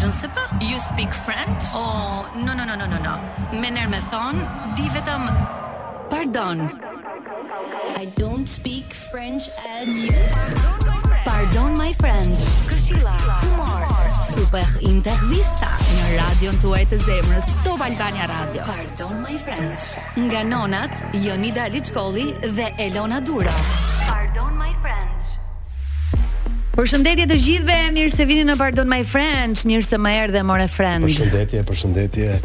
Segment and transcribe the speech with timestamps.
[0.00, 0.46] je ne sais pas.
[0.60, 1.62] You speak French?
[1.74, 3.14] Oh, no no no no no no.
[3.62, 4.34] Më nër me thon,
[4.76, 5.22] di vetëm
[6.12, 6.58] Pardon.
[7.96, 9.44] I don't speak French
[9.76, 10.14] at you.
[11.26, 12.42] Pardon my friends.
[12.70, 13.16] Këshilla.
[13.42, 13.84] Kumar.
[14.30, 18.66] Super intervista në radion tuaj të zemrës, Top Albania Radio.
[18.70, 19.88] Pardon my friends.
[20.16, 20.94] Nga nonat
[21.26, 23.54] Jonida Liçkolli dhe Elona Dura.
[24.06, 25.17] Pardon my friends.
[26.78, 30.42] Për shëndetje të gjithve, mirë se vini në Pardon My Friends, mirë se më erdhe
[30.46, 31.02] more friend.
[31.08, 32.36] Për shëndetje, për shëndetje.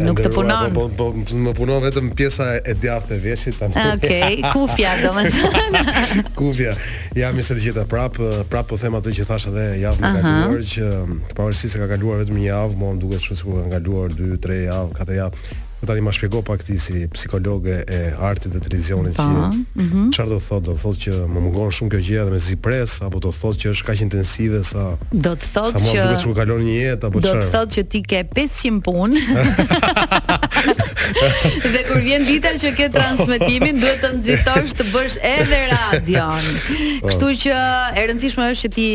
[0.00, 0.72] nuk të punon.
[0.72, 3.74] Po, po po më punon vetëm pjesa e djathtë e veshit tani.
[3.76, 6.24] Okej, okay, kufja domethënë.
[6.40, 6.72] kufja.
[7.20, 8.16] Ja më të gjitha prap,
[8.48, 11.90] prap po them ato që thash edhe javën e kaluar që mm, pavarësisht se ka
[11.92, 15.46] kaluar vetëm një javë, më duket se ka kaluar 2, 3 javë, 4 javë.
[15.76, 17.98] Po tani më shpjegoj pak ti si psikologe e
[18.28, 20.06] artit dhe televizionit që mhm.
[20.08, 20.26] çfarë mm -hmm.
[20.32, 23.30] do thotë, do thotë që më mungon shumë kjo gjë edhe me zipres apo do
[23.40, 26.62] thotë që është kaq intensive sa Do të thotë që sa më duhet të kalon
[26.68, 27.40] një jetë apo çfarë?
[27.40, 29.20] Do të thotë që ti ke 500 punë.
[31.74, 36.48] Dhe kur vjen dita që ke transmetimin, duhet të nxitosh të bësh edhe radion.
[36.52, 37.10] Po.
[37.10, 37.54] Kështu që
[38.00, 38.86] e rëndësishme është që ti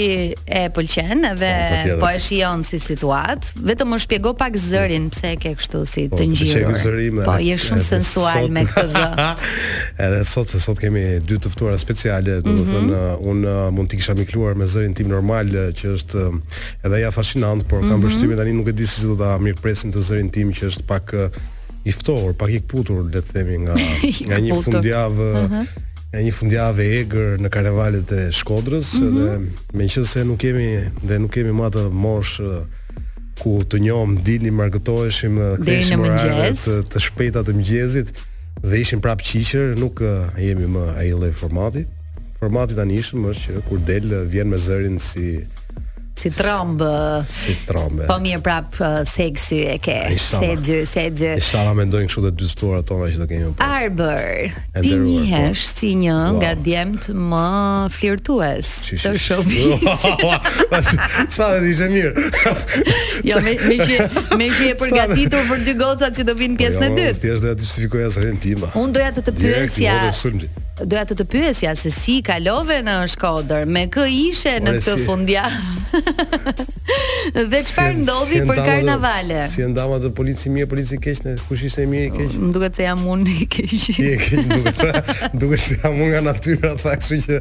[0.61, 3.51] e pëlqen edhe po, po, po e shijon si situat.
[3.71, 6.91] Vetëm më shpjego pak zërin pse e ke kështu si të ngjitur.
[7.27, 9.31] Po je shumë sensual me këtë zë.
[10.07, 13.21] Edhe sot se sot kemi dy të ftuara speciale, domethënë mhm.
[13.21, 16.41] un uh, uh, mund të kisha mikluar me zërin tim normal uh, që është um,
[16.87, 18.41] edhe ja fascinant, por kam vështirësi mhm.
[18.41, 21.15] tani nuk e di si do ta mirpresin të zërin tim që është pak
[21.85, 23.75] i ftohur, pak i kputur le të themi nga
[24.27, 25.71] nga një fundjavë, uh -huh.
[26.11, 29.17] nga një fundjavë e egër në karnavalet e Shkodrës uh mhm.
[29.17, 29.37] -huh.
[29.37, 30.67] dhe meqense nuk kemi
[31.07, 32.39] dhe nuk kemi më atë mosh
[33.41, 38.07] ku të njohëm, dilnim, marketoheshim, kishim orare të, të shpejta të mëngjesit
[38.69, 41.85] dhe ishim prap qiqër, nuk uh, jemi më ai lloj formati.
[42.39, 45.41] Formati tani ishim është që kur del vjen me zërin si
[46.21, 46.91] si trombë
[47.29, 48.77] Si trombë Po mirë prap
[49.09, 49.95] seksi e ke.
[50.21, 51.31] Se dy, se dy.
[51.39, 53.81] Inshallah mendojnë kështu të dy stuara tona që do kemi pas.
[53.81, 54.57] Arbër.
[54.83, 55.71] Ti jesh po.
[55.71, 57.51] si një nga djemt më
[57.95, 58.71] flirtues
[59.01, 59.85] të showbiz.
[61.33, 62.17] Çfarë di je mirë?
[63.31, 63.77] Jo, me me
[64.39, 67.21] me që e përgatitur për dy gocat që do vinë po pjesën e jo, dytë.
[67.25, 68.65] Thjesht doja të justifikoja asrin tim.
[68.75, 69.85] Unë doja të të pyesja.
[69.85, 74.73] Ja, jo, doja të të pyesja se si kalove në Shkodër, me kë ishe në
[74.79, 75.05] këtë si.
[75.05, 75.43] fundja?
[77.51, 79.41] dhe çfarë si, ndodhi si për karnavale?
[79.51, 82.35] Si ndama të policisë mirë, policisë keq, ne kush ishte mirë i keq?
[82.35, 83.77] Mm, më duket se jam unë i keq.
[83.77, 84.83] Ti keq, duket.
[85.45, 87.39] Duket se jam unë nga natyra, tha, kështu që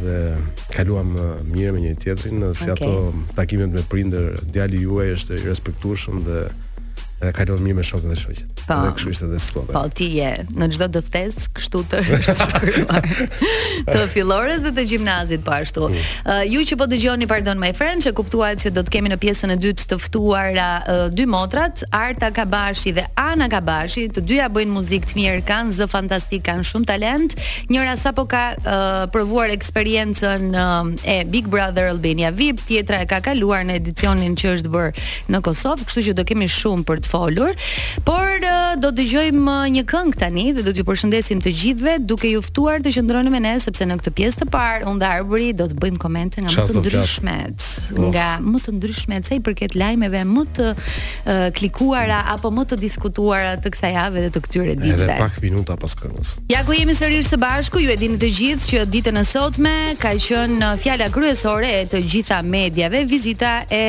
[0.04, 0.18] dhe
[0.76, 1.14] kaluam
[1.54, 6.42] mirë me një tjetrin, si ato takimet me prindër, djali juaj është i respektueshëm dhe
[7.22, 8.62] ka kalon mirë me shokët dhe shoqet.
[8.66, 8.78] Po.
[8.82, 12.02] Dhe kështu ishte edhe Po ti je në çdo ftes, kështu të
[13.92, 15.90] të fillores dhe të gjimnazit po ashtu.
[15.90, 19.20] Uh, ju që po dëgjoni pardon my friend që kuptuat që do të kemi në
[19.22, 24.50] pjesën e dytë të ftuar uh, dy motrat, Arta Kabashi dhe Ana Kabashi, të dyja
[24.56, 27.38] bëjnë muzikë të mirë, kanë zë fantastik, kanë shumë talent.
[27.70, 30.74] Njëra sapo ka uh, provuar eksperiencën uh,
[31.06, 35.44] e Big Brother Albania VIP, tjetra e ka kaluar në edicionin që është bërë në
[35.46, 37.52] Kosovë, kështu që do kemi shumë për të folur,
[38.08, 38.32] por
[38.82, 42.94] do dëgjojmë një këngë tani dhe do t'ju përshëndesim të gjithëve duke ju ftuar të
[42.96, 46.00] qëndroni me ne sepse në këtë pjesë të parë unë dhe Arbëri do të bëjmë
[46.02, 47.66] komente nga më të ndryshmet,
[48.14, 48.46] nga oh.
[48.52, 53.54] më të ndryshmet sa i përket lajmeve më të uh, klikuara apo më të diskutuara
[53.64, 55.10] të kësaj jave dhe të këtyre ditëve.
[55.12, 56.34] Edhe pak minuta pas këngës.
[56.56, 59.76] Ja ku jemi sërish së bashku, ju e dini të gjithë që ditën e sotme
[60.02, 63.84] ka qenë në fjala kryesore e të gjitha mediave vizita e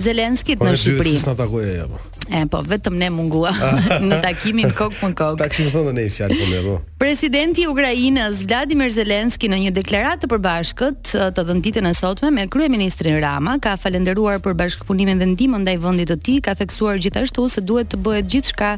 [0.00, 1.16] Zelenskit në Shqipëri.
[1.26, 3.50] Po, si E, po, vetëm ne mungua
[4.06, 5.36] në takimin kokë më kokë.
[5.40, 6.74] Ta kështë më thonë dhe ne i fjarë për po me, po.
[7.00, 12.68] Presidenti Ukrajinës, Vladimir Zelenski, në një deklarat të përbashkët të dënditën e sotme me Krye
[12.70, 17.48] Ministrin Rama, ka falenderuar për bashkëpunimin dhe ndimë ndaj vëndit të ti, ka theksuar gjithashtu
[17.50, 18.70] se duhet të bëhet gjithë shka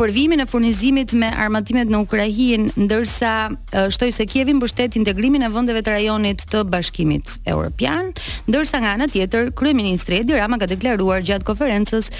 [0.00, 3.36] përvimin e furnizimit me armatimet në Ukrajin, ndërsa
[3.94, 8.10] shtoj se kjevin për shtetë integrimin e vëndeve të rajonit të bashkimit europian,
[8.48, 12.10] ndërsa nga në tjetër, Krye Ministri Edi Rama ka deklaruar gjatë konferences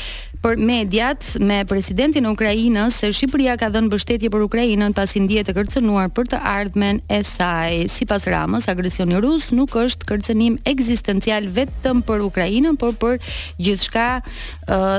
[0.43, 5.23] për mediat me presidentin e Ukrainës se Shqipëria ka dhënë bështetje për Ukrajinën pas i
[5.47, 7.87] të kërcenuar për të ardhmen e saj.
[7.93, 13.19] Si pas Ramës, agresion rus Rusë nuk është kërcenim eksistencial vetëm për Ukrajinën, por për
[13.59, 14.09] gjithë shka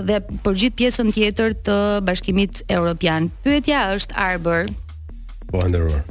[0.07, 3.31] dhe për gjithë pjesën tjetër të bashkimit e Europian.
[3.43, 4.69] Pyetja është arbor,
[5.47, 5.59] Po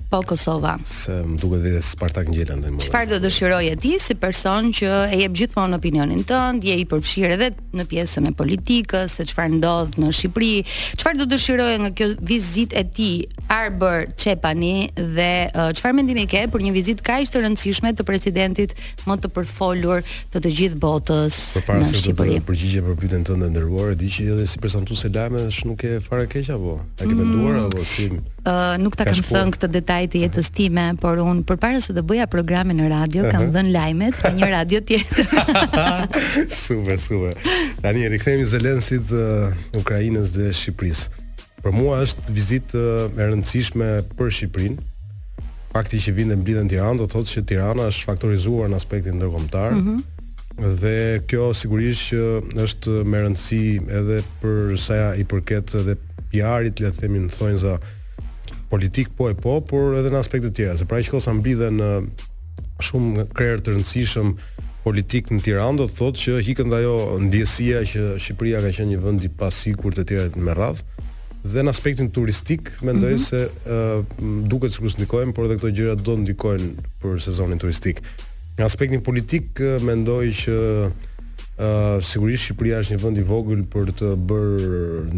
[0.08, 0.78] Po Kosova.
[0.88, 2.80] Se më duket vetë Spartak ngjela ndaj mua.
[2.86, 7.34] Çfarë do dëshiroje ti si person që e jep gjithmonë opinionin tënd, je i përfshirë
[7.36, 10.78] edhe në pjesën e politikës, se çfarë ndodh në Shqipëri?
[10.96, 13.10] Çfarë do dëshiroje nga kjo vizitë e ti
[13.52, 15.30] Arber Çepani dhe
[15.76, 18.72] çfarë uh, mendimi ke për një vizitë kaq të rëndësishme të presidentit
[19.08, 20.00] më të përfolur
[20.32, 22.38] të të gjithë botës në Shqipëri?
[22.40, 25.68] Përpara pastaj do të përgjigjem për pyetën tënde ndërruar, që edhe si persontuse lajme, është
[25.68, 26.78] nuk e fare keq apo?
[26.96, 27.20] A ke mm.
[27.20, 28.08] menduar apo si?
[28.46, 32.04] uh, nuk ta kam thënë këtë detaj të jetës time, por un përpara se të
[32.08, 33.34] bëja programin në radio, uh -huh.
[33.34, 35.26] kam dhënë lajmet në një radio tjetër.
[36.66, 37.34] super, super.
[37.82, 41.04] Tani rikthehemi Zelensit të uh, Ukrainës dhe Shqipërisë.
[41.62, 43.88] Për mua është vizitë uh, e rëndësishme
[44.18, 44.82] për Shqipërinë
[45.76, 49.72] fakti që vinë mbi në Tiranë do thotë që Tirana është faktorizuar në aspektin ndërkombëtar.
[49.72, 49.96] Mhm.
[50.80, 52.22] Dhe kjo sigurisht që
[52.64, 53.64] është me rëndësi
[53.98, 55.94] edhe për sa i përket edhe
[56.32, 57.74] PR-it, le të themi në thonjza,
[58.68, 61.90] politik po e po, por edhe në aspekte tjera, se pra i shkosa dhe në
[62.82, 64.34] shumë krerë të rëndësishëm
[64.84, 66.92] politik në Tiranë do të thotë që hikën ajo
[67.24, 71.04] ndjesia që Shqipëria ka qenë një vend i pasigurt të tjerë me radhë
[71.46, 73.22] dhe në aspektin turistik mendoj mm -hmm.
[73.22, 76.70] se uh, duket sikur ndikojnë, por edhe këto gjëra do ndikojnë
[77.02, 78.00] për sezonin turistik.
[78.58, 80.54] Në aspektin politik uh, mendoj që
[80.90, 84.66] uh, sigurisht Shqipëria është një vend i vogël për të bërë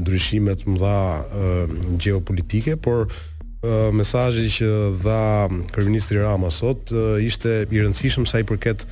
[0.00, 1.64] ndryshime të mëdha uh,
[1.98, 3.06] geopolitike, por
[3.92, 4.68] mesazhi që
[5.02, 8.84] dha kryeministri Rama sot ishte i rëndësishëm sa i përket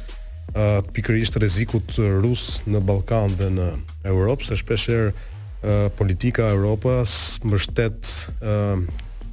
[0.97, 3.67] pikërisht rrezikut rus në Ballkan dhe në
[4.11, 8.11] Europë, se shpeshherë politika e Europës mbështet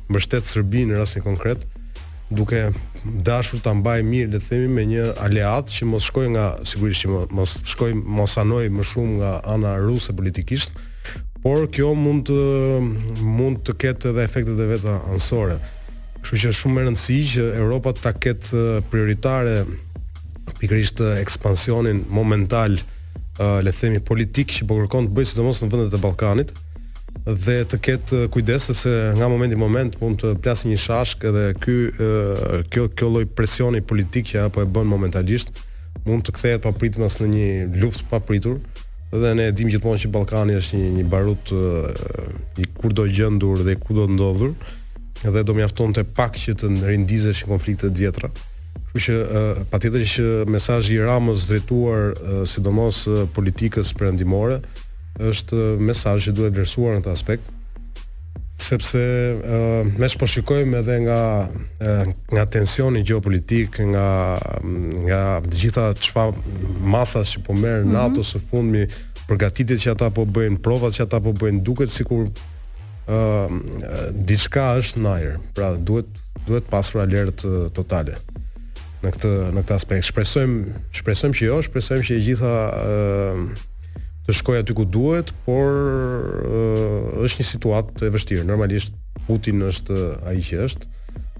[0.09, 1.65] mbështet Serbinë në rastin konkret,
[2.29, 2.69] duke
[3.25, 7.05] dashur ta mbajë mirë le të themi me një aleat që mos shkojë nga sigurisht
[7.07, 10.71] që mos shkojë mos anojë më shumë nga ana ruse politikisht.
[10.73, 10.92] uh,
[11.43, 15.57] por kjo mund të mund të ketë edhe efektet e veta anësore.
[16.23, 19.57] Kështu që është shumë e rëndësishme që Europa ta ketë eh, prioritare
[20.61, 25.59] pikërisht eh, ekspansionin momental, uh, le të themi politik që po kërkon të bëjë sidomos
[25.63, 26.53] në vendet e Ballkanit
[27.27, 31.43] dhe të ketë kujdes sepse nga momenti në moment mund të plasë një shashk edhe
[31.63, 31.75] ky
[32.71, 35.53] kjo kjo lloj presioni politik që apo e bën momentalisht
[36.07, 37.47] mund të kthehet papritmas në një
[37.83, 38.59] luftë papritur
[39.21, 41.51] dhe ne dimë gjithmonë që Ballkani është një barut
[42.57, 44.55] i kurdo gjendur dhe ku do të ndodhur
[45.35, 48.31] dhe do mjaftonte pak që të rindizesh konfliktet e vjetra.
[48.93, 52.13] Kështu që patjetër që mesazhi i Ramës drejtuar
[52.49, 53.03] sidomos
[53.37, 54.59] politikës perëndimore
[55.29, 57.53] është që duhet vlerësuar në këtë aspekt
[58.59, 58.97] sepse
[59.45, 62.03] uh, mes po shikojmë edhe nga uh,
[62.33, 64.37] nga tensioni gjeopolitik, nga
[65.07, 67.93] nga të gjitha çfarë masat që po merr mm -hmm.
[67.97, 68.87] NATO së fundmi,
[69.27, 72.27] përgatitjet që ata po bëjnë, provat që ata po bëjnë, duket sikur
[73.07, 73.49] ë uh,
[74.13, 75.37] diçka është në ajër.
[75.53, 76.05] Pra duhet
[76.47, 77.41] duhet pasur alert
[77.73, 78.15] totale.
[79.03, 83.69] Në këtë në këtë aspekt shpresojmë shpresojmë që jo, shpresojmë që të gjitha ë uh,
[84.27, 88.45] të shkoj aty ku duhet, por uh, është një situatë e vështirë.
[88.47, 88.95] Normalisht
[89.27, 89.97] Putin është
[90.29, 90.91] ai që është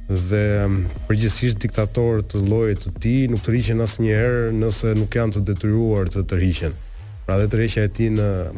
[0.03, 0.67] dhe
[1.07, 6.09] përgjithsisht diktator të llojit të tij nuk të rriqen asnjëherë nëse nuk janë të detyruar
[6.11, 6.75] të të rriqen.
[7.23, 8.09] Pra dhe tërheqja e tij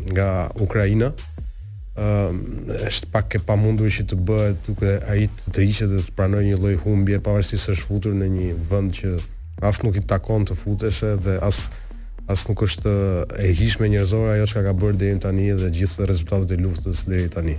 [0.09, 0.27] nga
[0.65, 1.11] Ukraina
[1.95, 6.15] ëh uh, është pak e pamundur që të bëhet duke ai të rriqet dhe të
[6.17, 9.13] pranojë një lloj humbje pavarësisht se është futur në një vend që
[9.69, 11.67] as nuk i takon të futeshë dhe as
[12.31, 12.91] as nuk është
[13.45, 17.27] e hijshme njerëzore ajo çka ka bërë deri tani dhe gjithë rezultatet e luftës deri
[17.29, 17.55] tani.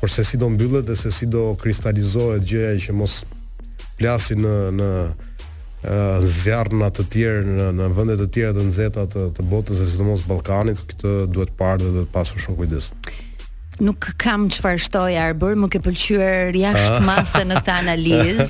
[0.00, 3.14] Por se si do mbyllet dhe se si do kristalizohet gjëja që mos
[3.98, 4.90] plasi në në
[6.36, 10.80] zjarna të tjerë në në vende të tjera të nxehta të, të botës, sidomos Ballkanit,
[10.90, 12.90] këtë duhet parë dhe duhet pasur shumë kujdes
[13.82, 17.04] nuk kam çfarë shtoj Arbër, më ke pëlqyer jashtë ah.
[17.06, 18.46] masë në këtë analizë.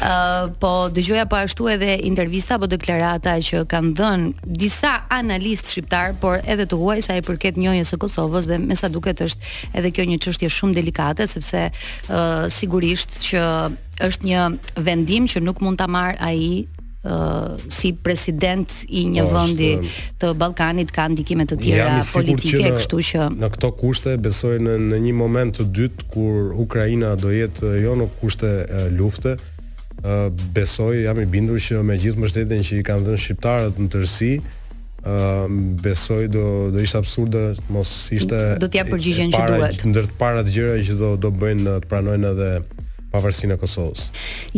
[0.10, 6.14] Uh, po dëgjoja po ashtu edhe intervista apo deklarata që kanë dhënë disa analistë shqiptar,
[6.22, 9.52] por edhe të huaj sa i përket njohjes së Kosovës dhe me sa duket është
[9.76, 13.44] edhe kjo një çështje shumë delikate sepse uh, sigurisht që
[14.08, 14.46] është një
[14.88, 16.64] vendim që nuk mund ta marr ai
[17.70, 19.68] si president i një Ashtë, vendi
[20.20, 24.12] të Ballkanit ka ndikime të tjera jam politike, që në, kështu që në këto kushte
[24.20, 28.82] besoj në, në një moment të dytë kur Ukraina do jetë jo në kushte e,
[28.98, 29.38] lufte,
[30.56, 34.30] besoj jam i bindur që me gjithë mbështetjen që i kanë dhënë shqiptarët në tërsi,
[35.84, 37.42] besoj do do ishte absurde
[37.72, 40.52] mos ishte do t'ja përgjigjen që duhet ndër të para të
[40.84, 42.48] që do do bëjnë të pranojnë edhe
[43.10, 44.02] pavarësinë e Kosovës.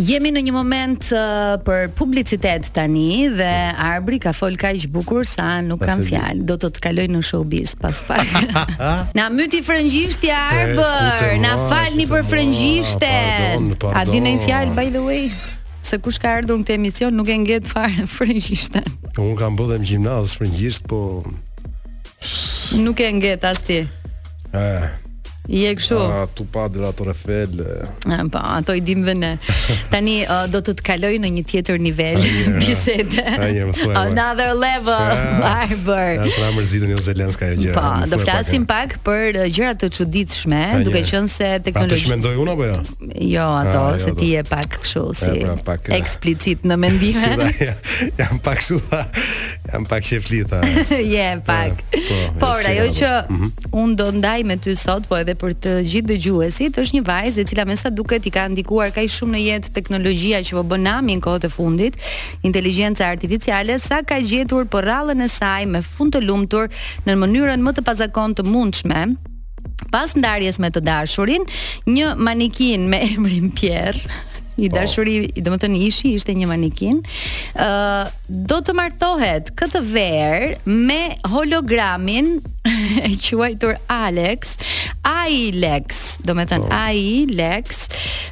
[0.08, 3.78] Jemi në një moment uh, për publicitet tani dhe mm.
[3.86, 6.44] Arbri ka fol kaq bukur sa nuk kam fjalë.
[6.48, 8.36] Do të të kaloj në showbiz pas pak.
[9.16, 13.84] na myti frëngjishti Arbër, na falni për frëngjishtet.
[13.92, 15.30] A dinë një fjalë by the way?
[15.82, 19.16] Se kush ka ardhur në këtë emision nuk e nget fare frëngjishtën.
[19.18, 21.22] Unë kam bërë në gjimnaz frëngjisht, po
[22.84, 23.82] nuk e nget as ti.
[24.52, 24.66] Ëh.
[24.84, 24.90] Eh.
[25.48, 25.96] Je kështu.
[25.98, 27.50] Ah, tu pa dela to Rafael.
[28.30, 29.32] Po, ato i dimve ne.
[29.90, 32.22] Tani uh, do të të kaloj në një tjetër nivel
[32.62, 33.24] bisede.
[33.96, 35.10] Another level.
[35.42, 36.22] Ai bër.
[36.22, 37.74] Ja, sa mërzitën jo Zelenska ajo gjë.
[37.74, 41.98] Po, do flasim pak për uh, gjëra të çuditshme, duke qenë se teknologjia.
[41.98, 42.78] Pra, të mendoj unë apo jo?
[43.34, 45.34] Jo, ah, ato jo, se ti je pak kështu si.
[45.66, 47.32] Pra, eh, eksplicit në mendime.
[47.50, 47.68] si,
[48.22, 48.80] jam pak kështu.
[49.72, 50.62] Jam pak shef lita.
[51.02, 51.82] Je pak.
[51.90, 53.52] Eh, po, Por jo, ajo që mhm.
[53.82, 57.04] un do ndaj me ty sot, po edhe dhe për të gjithë dëgjuesit, është një
[57.08, 60.58] vajzë e cila me sa duket i ka ndikuar kaq shumë në jetë teknologjia që
[60.58, 61.96] po bën nami në kohët e fundit,
[62.46, 66.68] inteligjenca artificiale sa ka gjetur porrallën e saj me fund të lumtur
[67.06, 69.06] në mënyrën më të pazakon të mundshme,
[69.92, 71.42] Pas ndarjes me të dashurin,
[71.90, 73.98] një manikin me emrin Pierre
[74.58, 74.76] i po.
[74.76, 77.00] dashuri, do të thënë ishi, ishte një manikin.
[77.56, 78.12] Ë uh,
[78.50, 80.52] do të martohet këtë verë
[80.86, 81.00] me
[81.32, 82.34] hologramin
[83.08, 84.56] e quajtur Alex,
[85.08, 86.80] ai Lex, do të thënë po.
[86.82, 87.86] ai Lex,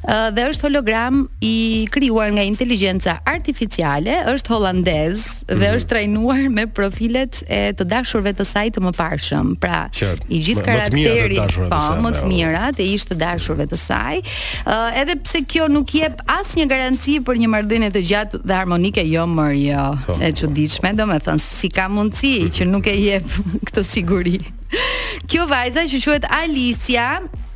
[0.07, 1.55] uh, dhe është hologram i
[1.95, 5.61] krijuar nga inteligjenca artificiale, është hollandez mm -hmm.
[5.61, 5.77] dhe mhm.
[5.77, 9.57] është trajnuar me profilet e të dashurve të saj të mëparshëm.
[9.61, 9.89] Pra,
[10.29, 14.15] i gjithë karakterit, po, më të po, mirat e ishte dashurve të saj.
[14.21, 14.25] Ë
[14.69, 18.55] uh, edhe pse kjo nuk je jep një garanci për një marrëdhënie të gjatë dhe
[18.57, 20.17] harmonike, jo mërë, jo, po.
[20.21, 23.37] e që diqme, do me thënë, si ka mundësi që nuk e jep
[23.71, 24.39] këtë siguri.
[25.31, 27.11] Kjo vajza që quhet Alicia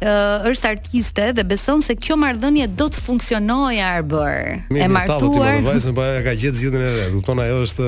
[0.05, 4.41] është artiste dhe beson se kjo marrëdhënie do të funksionojë arbër.
[4.85, 5.55] E martuar.
[5.65, 7.13] Po vajza pa ka gjetë zgjidhjen e vet.
[7.15, 7.87] Kupton ajo është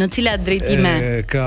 [0.00, 0.92] në cila drejtime?
[0.98, 1.44] E, ka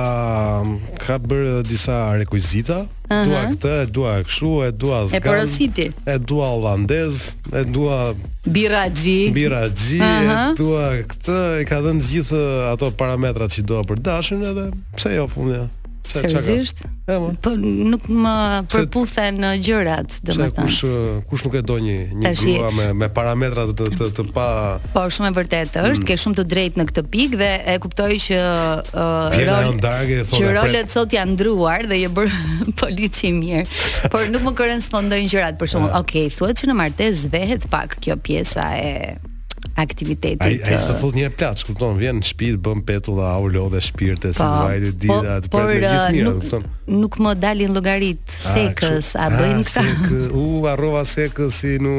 [1.01, 2.85] ka bërë disa rekuizita.
[2.85, 3.25] Uh -huh.
[3.27, 5.19] Dua këtë, e dua kështu, e dua zgan.
[5.19, 5.85] E porositi.
[6.07, 8.15] E dua holandez, e dua
[8.47, 9.19] biraxhi.
[9.35, 10.31] Biraxhi, uh -huh.
[10.31, 12.41] e dua këtë, e ka dhënë gjithë
[12.71, 15.67] ato parametrat që do për dashin edhe pse jo fundja.
[16.11, 16.83] Seriozisht?
[17.07, 17.31] Po.
[17.41, 18.33] po nuk më
[18.71, 20.65] përputhen në uh, gjërat, domethënë.
[20.65, 24.25] Kush uh, kush nuk e do një një grua me me parametra të të të
[24.35, 24.47] pa
[24.95, 26.07] Po shumë e vërtetë është, mm.
[26.11, 28.41] ke shumë të drejtë në këtë pikë dhe e kuptoj që
[28.91, 29.39] uh,
[30.31, 32.35] që rolet sot janë ndryuar dhe je bër
[32.83, 33.65] polici mirë.
[34.13, 35.79] Por nuk më korrespondojnë gjërat për shkakun.
[35.91, 35.97] Ah.
[36.05, 38.91] Okej, thuhet që në martesë vëhet pak kjo pjesa e
[39.73, 40.41] aktivitetit.
[40.41, 43.81] Ai ai sot thot një plaç, kupton, vjen në shtëpi, bën petulla, au lo dhe
[43.83, 46.65] shpirtë po, si vajte po, dita atë për me gjithë mirë, kupton.
[46.91, 49.85] Nuk më dalin llogarit ah, sekës, a bëjmë ah, këtë?
[49.87, 51.95] Sek, u harrova sekës si në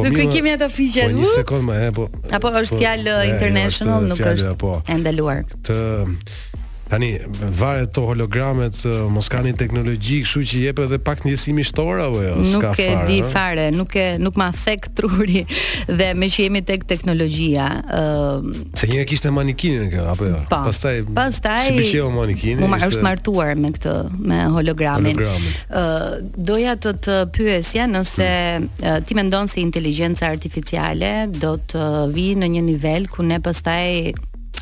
[0.00, 1.08] Po nuk kemi ato fiqe.
[1.10, 2.06] Po një sekond më, po.
[2.30, 4.54] Apo po, është fjalë international, nuk është.
[4.94, 5.42] endaluar.
[5.42, 5.44] ndaluar.
[5.66, 6.59] Të
[6.90, 7.18] Tani
[7.58, 8.82] varet to hologramet
[9.14, 12.88] mos kanë teknologji, kështu që jep edhe pak ndjesim shtor apo jo, s'ka fare.
[12.90, 15.44] Nuk e di fare, nuk e nuk ma thek truri
[16.00, 18.64] dhe me që jemi tek teknologjia, ë uh...
[18.80, 20.40] Se njëherë kishte manikinin kjo apo jo?
[20.48, 20.72] Pa, po.
[20.72, 22.64] pastaj pastaj si pëlqeu manikini?
[22.66, 23.94] Mua është martuar me këtë
[24.26, 25.22] me hologramin.
[25.22, 26.08] ë uh,
[26.50, 28.68] Doja të të pyesja nëse hmm.
[28.82, 34.16] uh, ti mendon se inteligjenca artificiale do të vi në një nivel ku ne pastaj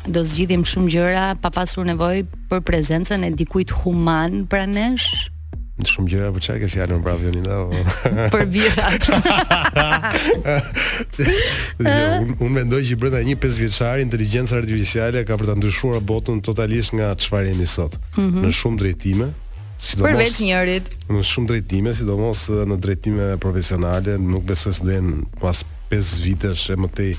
[0.07, 5.09] do zgjidhim shumë gjëra pa pasur nevojë për prezencën e dikujt human pranë nesh.
[5.87, 7.59] Shumë gjëra, po çfarë ke fjalën për avion ndo?
[8.35, 9.09] për birat.
[11.79, 16.03] Jo, unë un mendoj që brenda një 5 vjeçari inteligjenca artificiale ka për ta ndryshuar
[16.03, 17.95] botën totalisht nga çfarë jemi sot.
[18.17, 18.43] Mm -hmm.
[18.43, 19.27] Në shumë drejtime,
[19.77, 20.85] sidomos përveç njërit.
[21.15, 26.75] Në shumë drejtime, sidomos në drejtime profesionale, nuk besoj se do pas 5 vitesh e
[26.79, 27.13] mëtej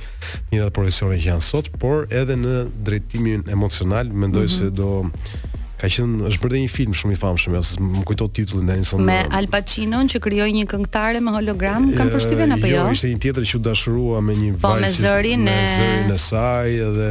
[0.52, 4.58] një datë profesione që janë sot, por edhe në drejtimin emocional, mendoj mm -hmm.
[4.58, 7.52] se do ka qenë është bërë një film shumë i famshëm,
[7.94, 12.52] më kujtohet titulli Nelson me Al Pacino që krijoi një këngëtare me hologram, kam përshtypjen
[12.52, 12.76] apo jo?
[12.76, 14.66] Jo, ishte një tjetër që u dashurua me një vajzë.
[14.68, 17.10] Po me zërin e zërin e saj dhe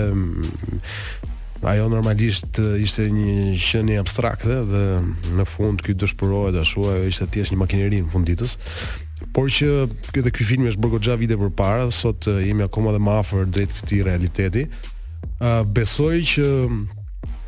[1.72, 4.84] ajo normalisht ishte një qenie abstrakte dhe
[5.38, 8.56] në fund ky dëshpërohet ashtu, ajo ishte thjesht një makineri në fund ditës.
[9.34, 9.68] Por që
[10.16, 13.76] këtë ky film është bërë goxha vite përpara, sot jemi akoma dhe më afër drejt
[13.90, 14.64] të realiteti.
[14.66, 16.48] Ë uh, besoj që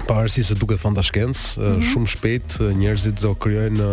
[0.06, 1.90] pavarësisht se duket fantashkencë, mm -hmm.
[1.92, 3.90] shumë shpejt njerëzit do krijojnë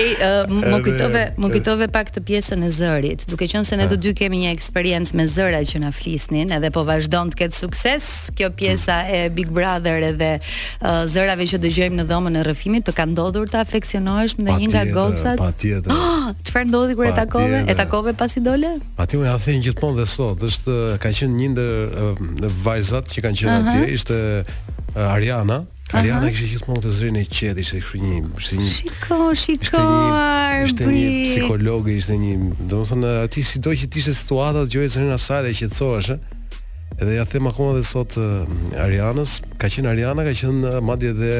[0.00, 3.88] Ej, uh, më, kujtove, më kujtove pak të pjesën e zërit, duke qënë se ne
[3.90, 7.58] të dy kemi një eksperiencë me zëra që na flisnin, edhe po vazhdojnë të ketë
[7.58, 12.86] sukses, kjo pjesa e Big Brother edhe uh, zërave që dëgjojmë në dhomën e rëfimit,
[12.88, 15.42] të ka ndodhur të afekcionohesh me një nga gocat?
[15.42, 16.40] Pa tjetër, pa tjetër.
[16.44, 17.62] Qëfar ndodhi kërë e takove?
[17.74, 18.70] E takove pas i dole?
[18.96, 23.40] Pa tjetër, a thejnë gjithmonë dhe sot, është ka një ndër uh, vajzat që kanë
[23.42, 25.62] qenë atje ishte uh, Ariana.
[25.94, 29.82] Ariana kishte gjithmonë të zërin e qetë, ishte kështu një, ishte një shiko, shiko,
[30.64, 32.30] ishte një psikolog, ishte një,
[32.70, 36.14] domethënë aty sido që ishte situata të qojë zërin asaj dhe qetësohesh.
[36.94, 38.42] Edhe ja them akoma edhe sot uh,
[38.80, 41.32] Arianës, ka qenë Ariana, ka qenë uh, madje edhe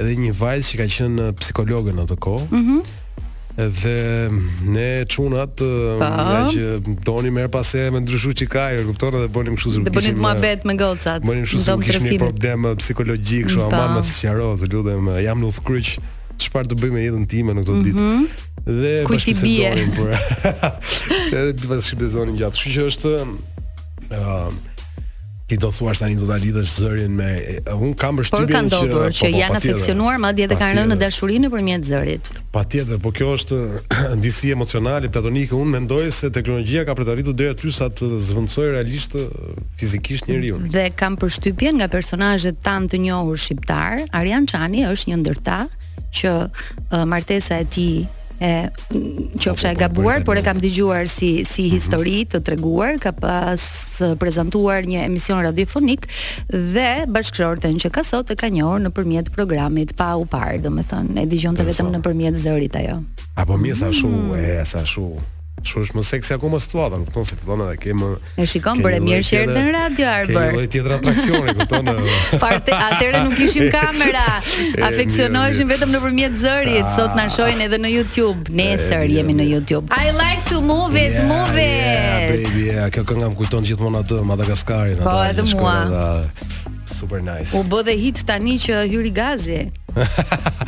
[0.00, 2.48] edhe një vajzë që ka qenë uh, në atë kohë.
[2.50, 2.96] Mhm
[3.68, 4.30] dhe
[4.64, 5.60] ne çunat
[6.00, 6.64] nga që
[7.04, 10.20] doni më pas e me ndryshu çikaj e kupton dhe bënim kështu si do bënit
[10.22, 14.70] muhabet me gocat bënim kështu si kishim një problem psikologjik kështu ama më sqaro të
[14.76, 15.92] lutem jam në udhkryq
[16.46, 18.24] çfarë të bëjmë jetën time në këtë ditë mhm.
[18.80, 19.72] dhe ti bie
[21.44, 23.14] edhe pas shpëzonin gjatë kështu që është
[25.50, 27.28] ti do thua tani do ta lidhësh zërin me
[27.74, 31.40] un kam përshtypjen se po, që po, janë afeksionuar madje edhe kanë rënë në dashuri
[31.44, 32.30] nëpërmjet zërit.
[32.54, 33.58] Patjetër, po kjo është
[34.20, 35.54] ndjesi emocionale platonike.
[35.58, 39.18] Un mendoj se teknologjia ka për të arritur deri aty sa të zvendçoj realisht
[39.80, 40.60] fizikisht njeriu.
[40.70, 45.58] Dhe kam përshtypjen nga personazhet tan të njohur shqiptar, Arjan Çani është një ndërta
[46.20, 48.00] që uh, martesa e tij
[48.90, 51.72] e qofsha e gabuar, por e kam dëgjuar si si mhm.
[51.76, 53.60] histori të treguar, ka pas
[54.20, 56.08] prezantuar një emision radiofonik
[56.48, 61.26] dhe bashkëshorten që ka sot e ka njohur nëpërmjet programit pa u parë, domethënë e
[61.34, 63.02] dëgjonte vetëm nëpërmjet zërit ajo.
[63.36, 64.40] Apo mirë sa shumë, mm.
[64.40, 65.28] e sa shumë
[65.60, 68.06] Shumë është më seksi akoma situata, kupton thon se fillon edhe kemë.
[68.40, 70.38] E shikon e mirë që erdhën në radio Arbër.
[70.38, 71.90] Kemë një tjetër atraksioni, kupton.
[72.44, 74.24] Parte atëre nuk kishim kamera.
[74.88, 76.80] Afeksionoheshin vetëm nëpërmjet zërit.
[76.86, 76.94] Ah.
[76.96, 78.56] Sot na shohin edhe në YouTube.
[78.56, 79.92] Nesër jemi në YouTube.
[80.00, 81.84] I like to move it, move it.
[81.84, 82.88] Yeah, baby, yeah.
[82.94, 85.44] kjo kënga më kujton gjithmonë atë Madagaskarin, po, atë.
[85.44, 86.28] Po, edhe mua.
[86.90, 87.54] Super nice.
[87.58, 89.58] U bë dhe hit tani që hyri gazi.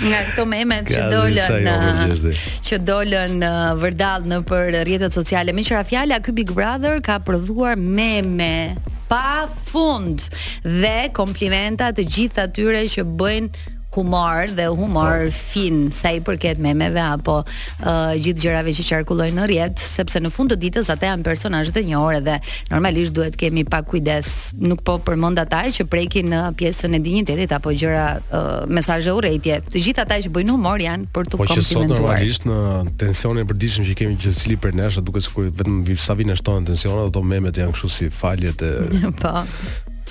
[0.02, 2.23] nga këto memet uh, që dolën
[2.67, 3.45] që uh, dolën
[3.79, 5.55] vërdall në për rrjetet sociale.
[5.55, 8.81] Me qira fjala ky Big Brother ka prodhuar meme
[9.12, 10.26] pa fund
[10.67, 13.71] dhe komplimenta të gjithë atyre që bëjnë
[14.01, 15.31] humor dhe humor po.
[15.31, 20.31] fin sa i përket memeve apo uh, gjithë gjërave që qarkullojnë në rrjet, sepse në
[20.33, 22.39] fund të ditës ata janë personazh të njohur edhe
[22.71, 27.53] normalisht duhet kemi pak kujdes, nuk po përmend ata që prekin në pjesën e dinjitetit
[27.55, 29.61] apo gjëra uh, mesazhe urrëtie.
[29.73, 31.85] Të gjithë ata që bëjnë humor janë për të po komplimentuar.
[31.85, 32.59] Po që sot normalisht në
[33.03, 36.66] tensionin e përditshëm që kemi gjithçili për nesh, do duket sikur vetëm sa vinë shtohen
[36.73, 38.73] tensionat, ato memet janë kështu si faljet e
[39.23, 39.43] Po.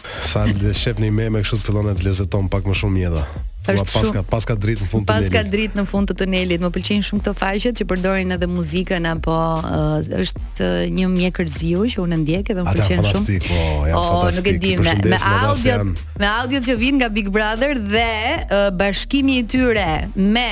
[0.03, 3.25] Sa dhe meme kështu të fillon e të lezeton pak më shumë mjeda
[3.62, 5.28] është pa, paska, paska dritë në fund të tunelit.
[5.28, 6.63] Paska dritë në fund të tunelit.
[6.63, 12.02] Më pëlqejnë shumë këto faqet që përdorin edhe muzikën apo uh, është një mjekërziu që
[12.06, 13.08] unë ndjek edhe më pëlqen shumë.
[13.12, 15.80] Fantastik, po, o, nuk e di me me audio
[16.24, 20.50] me audio që vin nga Big Brother dhe uh, bashkimi i tyre me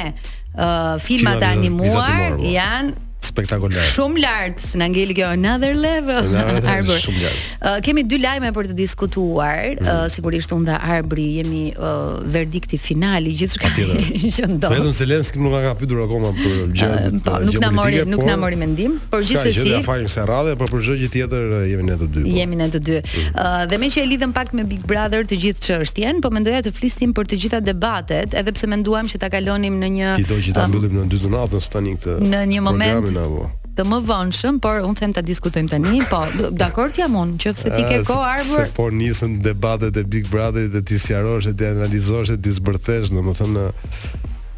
[0.54, 2.46] uh, filmat animuar po.
[2.54, 3.84] janë spektakolare.
[3.92, 6.22] Shumë lart, se na ngeli kjo another level.
[6.32, 7.40] Another level shumë lart.
[7.60, 9.88] Uh, kemi dy lajme për të diskutuar, mm.
[9.88, 14.72] uh, sigurisht unë dhe Arbri jemi uh, verdikti final i gjithçka që ndodh.
[14.78, 16.90] Vetëm Zelenski nuk na ka pyetur akoma për gjë.
[16.90, 19.66] Uh, po, nuk na mori, nuk na mori mendim, por gjithsesi.
[19.76, 22.24] Ka gjë të se radhë, por për çdo gjë tjetër jemi ne të dy.
[22.24, 22.34] Po.
[22.40, 22.98] Jemi ne të dy.
[23.04, 23.30] Mm.
[23.36, 26.64] Uh, dhe me që e lidhem pak me Big Brother të gjithë çështjen, po mendoja
[26.66, 30.28] të flisnim për të gjitha debatet, edhe pse menduam që ta kalonim në një Ti
[30.30, 32.18] do që ta mbyllim në dy natës tani këtë.
[32.30, 33.34] Në një moment Bruno po.
[33.44, 33.50] vo.
[33.80, 36.22] Të më vonshëm, por un them ta diskutojmë tani, po
[36.60, 38.66] dakord jam un, nëse ti ke ko eh, arbur.
[38.68, 42.52] Se po nisën debatet e Big Brother dhe ti sqarosh e ti analizosh e ti
[42.58, 43.68] zbërthesh, domethënë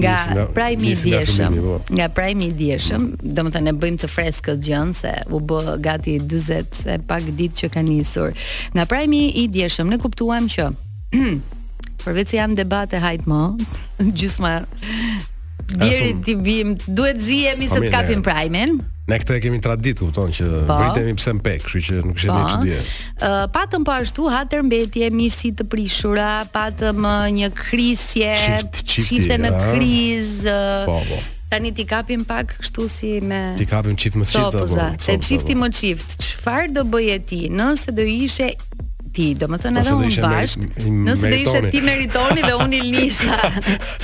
[0.00, 1.52] nga prajmi i djeshëm
[1.90, 3.16] Nga prajmi i më po.
[3.16, 7.56] pra domethënë ne bëjmë të freskët gjën se u bë gati 40 e pak ditë
[7.60, 8.30] që ka nisur.
[8.74, 10.70] Nga prajmi i djeshëm ne kuptuam që
[12.04, 13.42] përveç se janë debate hajt më,
[14.18, 14.52] gjysma
[15.64, 18.74] Bjerit ti bim, duhet zihemi se të po kapim primin.
[19.04, 20.76] Në e kemi tradit kupton që po.
[20.80, 22.36] vritemi pse mpek, kështu që nuk e po.
[22.36, 22.78] di ç'di.
[23.20, 26.94] Ë pa të po ashtu hatër tërmetje, mish i të prishura, pa të
[27.36, 28.32] një krisje,
[28.94, 30.30] shite në kriz.
[30.88, 31.20] Po po.
[31.52, 34.50] Tani ti kapim pak kështu si me Ti kapim çift më çift apo.
[34.50, 35.60] So poza, çifti po.
[35.60, 36.16] më çift.
[36.24, 38.48] Çfarë do bëje ti nëse do ishe
[39.14, 42.92] ti, do më thënë edhe unë bashk, nëse do ishe ti meritoni dhe unë i
[42.94, 43.36] lisa.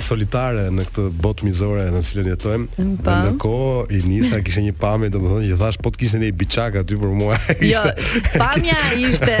[0.00, 2.86] solitare në këtë botë mizore në cilën jetojmë.
[2.90, 6.98] Ndërkohë i nisa kishte një pamje, domethënë që thash po të kishte një biçak aty
[7.00, 7.38] për mua.
[7.64, 8.20] Jo, ishte...
[8.20, 9.36] Jo, pamja ishte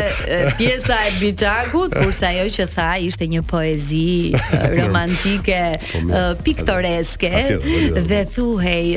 [0.58, 4.12] pjesa e biçakut, kurse ajo që tha ishte një poezi
[4.78, 5.60] romantike,
[5.92, 7.34] po, piktoreske.
[7.44, 8.94] Atyre, dhe thuhej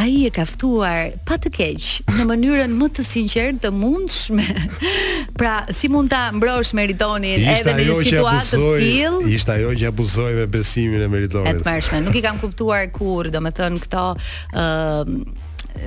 [0.00, 4.44] a i e kaftuar pa të keq në mënyrën më të sinqerë të mundshme
[5.40, 9.22] pra si mund ta mbrosh meritonin edhe në situatë të tillë?
[9.36, 12.88] ishtë ajo që abuzoj me besimin e meritonit e të mërshme, nuk i kam kuptuar
[12.96, 14.06] kur do me thënë këto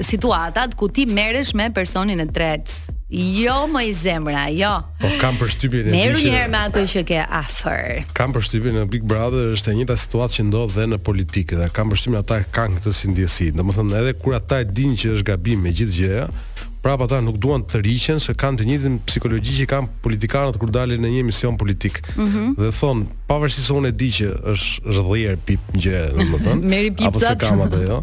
[0.01, 2.91] situatat ku ti merresh me personin e tretë.
[3.13, 4.71] Jo më i zemra, jo.
[4.97, 5.91] Po kam përshtypjen e di.
[5.93, 7.83] Merri njëherë me atë që ke afër.
[8.17, 11.67] Kam përshtypjen në Big Brother është e njëjta situatë që ndodh dhe në politikë, dhe
[11.75, 13.51] kam përshtypjen ata kanë këtë si ndjesi.
[13.59, 16.25] Domethënë edhe kur ata e dinë që është gabim me gjithë gjëja,
[16.83, 20.73] prapa ata nuk duan të riqen se kanë të njëjtin psikologji që kanë politikanët kur
[20.73, 22.01] dalin në një emision politik.
[22.17, 22.49] Mm -hmm.
[22.63, 26.67] Dhe thonë pavarësisht se unë e di që është rrëdhier pip gjë, domethënë.
[26.73, 27.13] Meri pipzat.
[27.13, 27.97] Apo se kam atë, jo.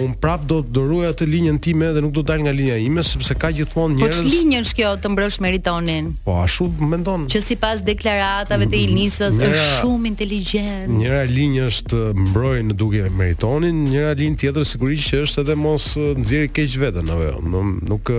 [0.00, 2.78] Un prap do të dëroj atë linjën time dhe nuk do të dal nga linja
[2.80, 4.18] ime sepse ka gjithmonë po njerëz.
[4.18, 6.10] Po ç'linjën linjën kjo të mbrosh meritonin?
[6.26, 7.28] Po ashtu mendon.
[7.32, 10.90] Që sipas deklaratave të Ilisës është shumë inteligjent.
[10.98, 15.92] Njëra linjë është mbrojë në dukje meritonin, njëra linjë tjetër sigurisht që është edhe mos
[16.24, 17.64] nxjerr keq veten, apo jo.
[17.80, 18.14] Nuk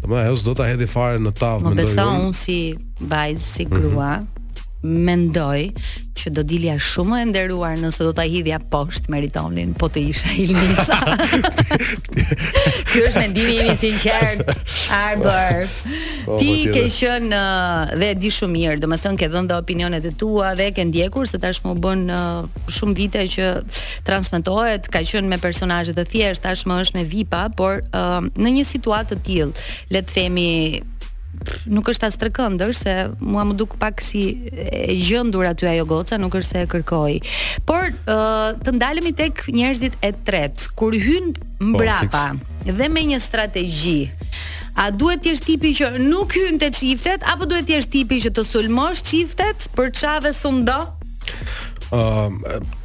[0.00, 2.56] domethënë ajo s'do ta hedhë fare në tavë, Më beson unë si
[3.02, 4.38] vajzë, si grua, mm -hmm
[4.82, 5.70] mendoj
[6.20, 10.32] që do dilja shumë e nderuar nëse do ta hidhja poshtë meritonin, po të isha
[10.40, 10.96] Ilisa.
[12.10, 14.44] Ky është mendimi im i sinqert.
[14.96, 15.64] Arber.
[15.64, 19.56] Oh, po, po, Ti ke qenë uh, dhe e di shumë mirë, domethënë ke dhënë
[19.58, 23.50] opinionet e tua dhe ke ndjekur se tashmë u bën uh, shumë vite që
[24.08, 28.64] transmetohet, ka qenë me personazhe të thjeshtë, tashmë është me vipa por uh, në një
[28.72, 30.50] situatë të tillë, le të themi
[31.70, 36.18] nuk është as trekëndër se mua më duk pak si e gjendur aty ajo goca
[36.20, 37.18] nuk është se e kërkoi
[37.68, 37.90] por
[38.66, 44.00] të ndalemi tek njerëzit e tret kur hyn mbrapa po, dhe me një strategji
[44.80, 48.20] A duhet të jesh tipi që nuk hyn te çiftet apo duhet të jesh tipi
[48.22, 50.76] që të sulmosh çiftet për çave sundo?
[51.90, 52.38] Ëm,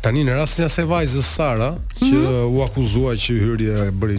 [0.06, 2.58] Tani në rastin e asaj vajzës Sara, që mm -hmm.
[2.58, 4.18] u akuzua që hyrja e bëri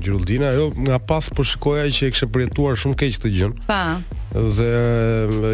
[0.00, 3.50] Gjirldina, ajo nga pas po shkoja që e kishte përjetuar shumë keq këtë gjë.
[3.68, 4.00] Pa.
[4.32, 4.70] Dhe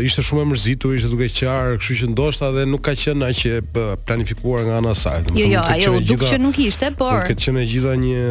[0.07, 3.41] ishte shumë e mërzitur, ishte duke qarë, kështu që ndoshta dhe nuk ka qenë aq
[3.51, 3.63] e
[4.07, 5.27] planifikuar nga ana saj.
[5.35, 7.27] Jo, jo, ajo duke që nuk ishte, por.
[7.27, 8.23] ka qenë gjitha një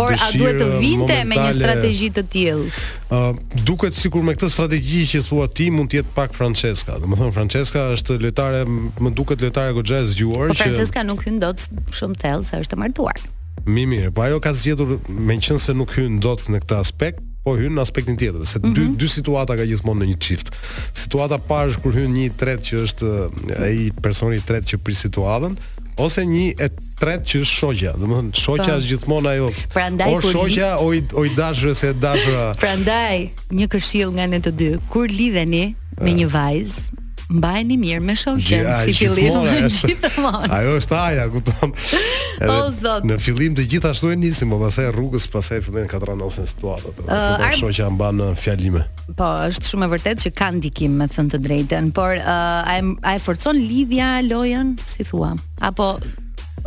[0.00, 2.66] Por a duhet të vinte me një strategji të tillë?
[3.06, 6.98] Ë, uh, duket sikur me këtë strategji që thua ti mund të jetë pak Francesca.
[6.98, 8.64] Domethënë Francesca është lojtare,
[8.98, 10.55] më duket lojtare goxhës gjuar.
[10.56, 11.60] Francesca nuk hyn dot
[11.94, 13.20] shumë thellë se është e martuar.
[13.66, 17.76] Mi mirë, po ajo ka zgjedhur meqense nuk hyn dot në këtë aspekt, po hyn
[17.76, 18.96] në aspektin tjetër, se dy mm -hmm.
[18.98, 20.48] dy situata ka gjithmonë në një çift.
[20.94, 23.10] Situata parë është kur hyn një tretë që është
[23.62, 25.52] ai personi i tretë që prit situatën,
[25.96, 26.68] ose një e
[27.00, 27.92] tretë që është shoqja.
[28.00, 28.78] Domethënë shoqja po.
[28.80, 29.46] është gjithmonë ajo.
[29.74, 32.54] Prandaj kur shoqja oj oj dashur se dashura.
[32.62, 33.16] Prandaj
[33.58, 34.70] një këshill nga ne të dy.
[34.92, 35.64] Kur lidheni
[36.04, 36.16] me eh.
[36.18, 36.80] një vajzë,
[37.30, 39.36] mbajeni mirë me shoqen si fillim
[40.56, 44.90] Ajo është aja, ku Edhe o, në fillim të gjithashtu e nisim, Më po pasaj
[44.94, 46.92] rrugës pasaj fillojnë katranosen situata.
[47.02, 47.56] Uh, ar...
[47.58, 48.82] Shoqja mban fjalime.
[49.18, 53.16] Po, është shumë e vërtetë që ka ndikim me thënë të drejtën, por a e
[53.24, 55.32] forcon lidhja lojën, si thua?
[55.66, 55.96] Apo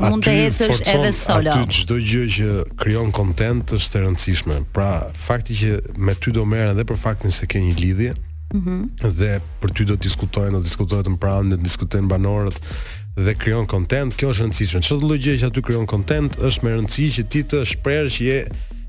[0.01, 1.53] mund të ecësh edhe solo.
[1.55, 2.49] Aty çdo gjë që
[2.81, 4.59] krijon content është e rëndësishme.
[4.75, 4.89] Pra,
[5.27, 8.15] fakti që me ty do merren edhe për faktin se ke një lidhje,
[8.49, 8.89] Mhm.
[9.13, 12.55] dhe për ty do të diskutojnë, do të diskutohet në mpranë, do të diskutojnë banorët
[13.19, 14.81] dhe krijon content, kjo është rëndësishme.
[14.85, 18.37] që lloj gjëje që aty krijon content është me rëndësi që ti të shprehësh je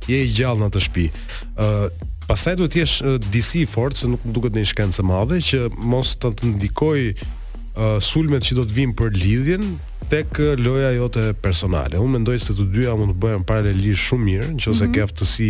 [0.08, 1.04] je i gjallë në atë shtëpi.
[1.08, 5.02] Ë uh, pastaj duhet të jesh uh, DC fort, se nuk duket në një shkencë
[5.02, 5.60] e madhe që
[5.92, 9.66] mos të, të ndikoj uh, sulmet që do të vinë për lidhjen
[10.10, 12.00] tek loja jote personale.
[12.00, 14.92] Unë mendoj se të dyja mund të bëhen paralelisht shumë mirë, nëse mm -hmm.
[14.96, 15.48] ke aftësi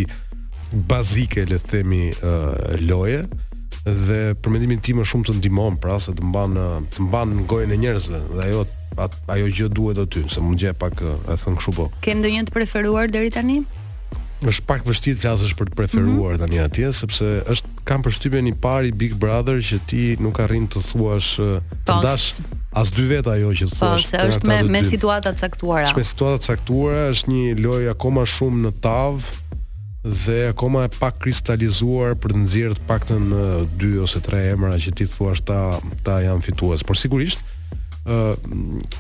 [0.91, 2.59] bazike le të themi uh,
[2.91, 3.23] loje
[3.85, 6.57] dhe për mendimin tim është shumë të ndihmon pra se të mban
[6.93, 8.65] të mban gojën e njerëzve dhe ajo
[9.01, 11.89] at, ajo gjë duhet aty se mund gjej pak e thon kështu po.
[12.05, 13.61] Kem ndonjë të preferuar deri tani?
[14.41, 16.37] është pak vështirë të flasësh për të preferuar mhm.
[16.41, 16.71] tani mm -hmm.
[16.71, 20.81] atje sepse është kam përshtypjen i parë i Big Brother që ti nuk arrin të
[20.89, 22.41] thuash të dash
[22.73, 23.79] as dy veta ajo që thua.
[23.81, 25.89] Po, se është me me situata caktuara.
[25.89, 26.57] Është situata
[27.13, 29.27] është një lojë akoma shumë në tavë,
[30.05, 33.25] dhe akoma e pak kristalizuar për të nxjerrë të paktën
[33.81, 35.61] 2 ose 3 emra që ti thua se ta
[36.07, 36.83] ta janë fitues.
[36.89, 37.43] Por sigurisht
[38.09, 38.37] ë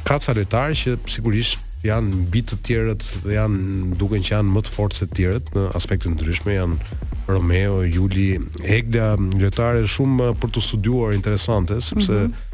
[0.04, 1.56] ka ca lojtarë që sigurisht
[1.88, 5.48] janë mbi të tjerët dhe janë duken që janë më të fortë se të tjerët
[5.56, 6.98] në aspekte të ndryshme, janë
[7.30, 8.34] Romeo, Juli,
[8.68, 12.46] Egla, lojtarë shumë për të studiuar interesante, sepse mm -hmm.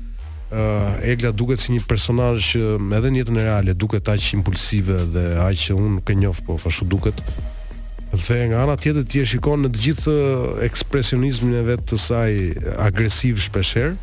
[0.46, 2.60] Uh, Egla duket si një personaj që
[2.96, 6.54] edhe njëtë në reale duket aqë impulsive dhe aqë që unë nuk e njoh po,
[6.56, 7.18] po ashtu duket
[8.16, 10.14] Dhe nga ana tjetër ti e shikon në të gjithë
[10.66, 12.34] ekspresionizmin e vet të saj
[12.80, 13.96] agresiv shpeshherë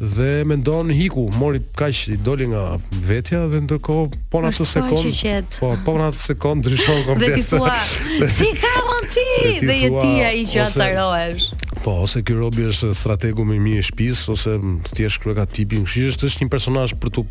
[0.00, 2.62] dhe mendon hiku, mori kaq i doli nga
[3.04, 5.18] vetja dhe ndërkohë po në atë sekond.
[5.60, 7.34] Po, po në atë sekond ndryshon komplet.
[7.36, 7.74] Dhe ti thua,
[8.38, 8.72] si ka
[9.12, 9.26] ti
[9.68, 11.50] Dhe je ti ai që acarohesh.
[11.84, 14.56] Po, ose ky Robi është strategu më i mirë i shtëpisë ose
[14.88, 17.26] ti je ka tipi, kështu që është një personazh për tu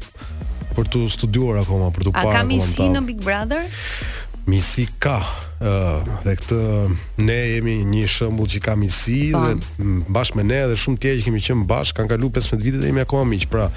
[0.77, 2.35] për tu studiuar akoma, për tu parë.
[2.35, 3.65] A ka misi në Big Brother?
[4.45, 5.17] Misi ka
[6.23, 6.57] dhe këtë
[7.25, 11.25] ne jemi një shembull që ka miqësi dhe bashkë me ne dhe shumë tjerë që
[11.27, 13.47] kemi qenë bashkë kanë kaluar 15 vite dhe jemi akoma miq.
[13.51, 13.67] Pra,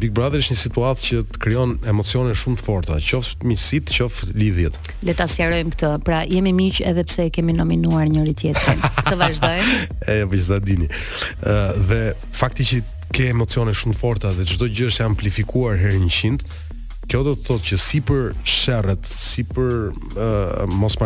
[0.00, 4.32] Big Brother është një situatë që të krijon emocione shumë të forta, qoftë miqësit, qoftë
[4.40, 4.76] lidhjet.
[5.06, 5.90] Le ta sqarojmë këtë.
[6.04, 8.80] Pra, jemi miq edhe pse kemi nominuar njëri tjetrin.
[9.08, 9.76] Të vazhdojmë.
[10.12, 10.90] e po që të dini.
[11.40, 11.58] Ë
[11.92, 12.02] dhe
[12.36, 12.82] fakti që
[13.16, 16.58] ke emocione shumë të forta dhe çdo gjë është amplifikuar herë 100
[17.08, 20.96] kjo do të thotë që si për sherrët, si për uh, mos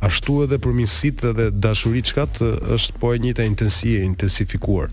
[0.00, 2.38] ashtu edhe për miqësit dhe dashuriçkat
[2.72, 4.88] është po e njëjta intensie, intensifikuar.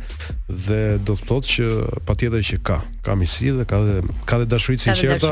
[0.50, 1.68] Dhe do të thotë që
[2.10, 3.96] patjetër që ka, ka miqësi dhe ka dhe,
[4.28, 5.32] ka dhe dashuri sinqerta.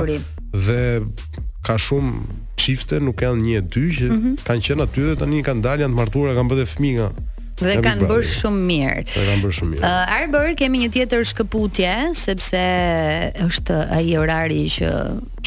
[0.68, 0.80] Dhe
[1.68, 2.24] ka shumë
[2.56, 4.36] çifte, nuk janë një e dy që mm -hmm.
[4.48, 6.96] kanë qenë aty dhe tani kanë dalë janë të martuara, kanë bërë fëmijë.
[6.96, 7.10] Nga
[7.56, 9.04] Dhe kanë bërë shumë mirë.
[9.08, 9.84] Dhe kanë bërë shumë mirë.
[9.88, 12.64] Uh, Arbor kemi një tjetër shkëputje sepse
[13.46, 14.90] është ai orari që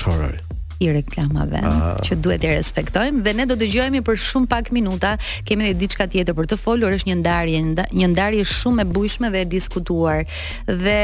[0.01, 0.31] Çfarë
[0.87, 1.97] i reklamave ah.
[2.07, 5.17] që duhet i respektojmë dhe ne do të dëgjohemi për shumë pak minuta.
[5.49, 7.61] Kemi edhe diçka tjetër për të folur, është një ndarje,
[7.99, 10.25] një ndarje shumë e bujshme dhe e diskutuar.
[10.71, 10.97] Dhe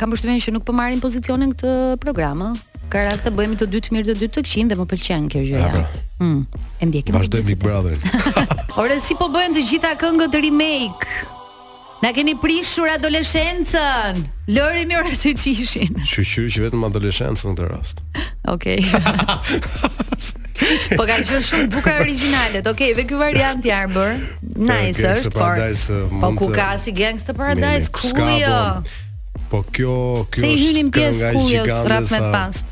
[0.00, 1.72] kam përshtypjen që nuk po marrin pozicionin këtë
[2.04, 2.52] program, ë.
[2.92, 5.40] Ka raste bëhemi të dy të mirë të dy të qinë dhe më pëlqen kjo
[5.46, 6.00] gjëja ah, po.
[6.22, 6.46] Hm.
[6.80, 7.14] E ndjekim.
[7.18, 7.98] Vazhdojmë Big Brother.
[8.82, 11.28] Ore si po bëhen të gjitha këngët remake.
[12.02, 14.22] Na keni prishur adoleshencën.
[14.54, 16.00] Lori më rasti që ishin.
[16.06, 18.04] Shqyqy që vetëm adoleshencën në këtë rast.
[18.50, 18.82] Okej.
[20.94, 22.66] Po ka qenë shumë bukur originalet.
[22.70, 24.12] Okej, okay, dhe ky variant i arbër.
[24.54, 25.58] Nice okay, është, por.
[26.22, 27.90] Po ku ka si Gangster Paradise?
[27.90, 28.60] Ku jo?
[29.50, 29.96] Po kjo,
[30.30, 30.44] kjo është.
[30.44, 32.70] Se i hynim pjesë ku jo, rap me past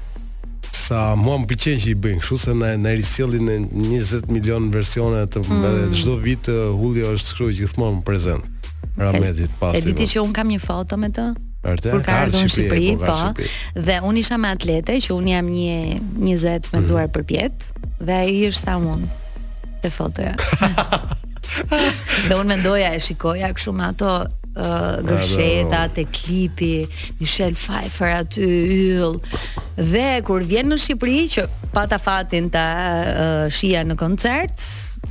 [0.75, 4.69] sa mua më pëlqen që i bëjnë kështu se na na risjellin në 20 milion
[4.73, 5.95] versione të mm.
[5.99, 8.67] çdo vit Julio është shkruar gjithmonë në prezant.
[8.99, 9.77] Ramedit pas.
[9.79, 10.11] E diti po.
[10.15, 11.29] që un kam një foto me të?
[11.71, 13.49] Arte, kur ka ardhur në Shqipëri, po.
[13.85, 15.75] Dhe un isha me atlete që un jam një
[16.19, 19.05] 20 me duar mm duar përpjet dhe ai është sa un.
[19.83, 20.35] Te fotoja.
[22.29, 24.15] dhe un mendoja e shikoja kështu me ato
[24.57, 26.87] gërsheta, te klipi,
[27.19, 28.41] Michelle Pfeiffer aty,
[28.97, 29.21] yll,
[29.77, 32.67] dhe kur vjen në Shqipëri, që pata fatin ta
[33.51, 34.61] shia në koncert,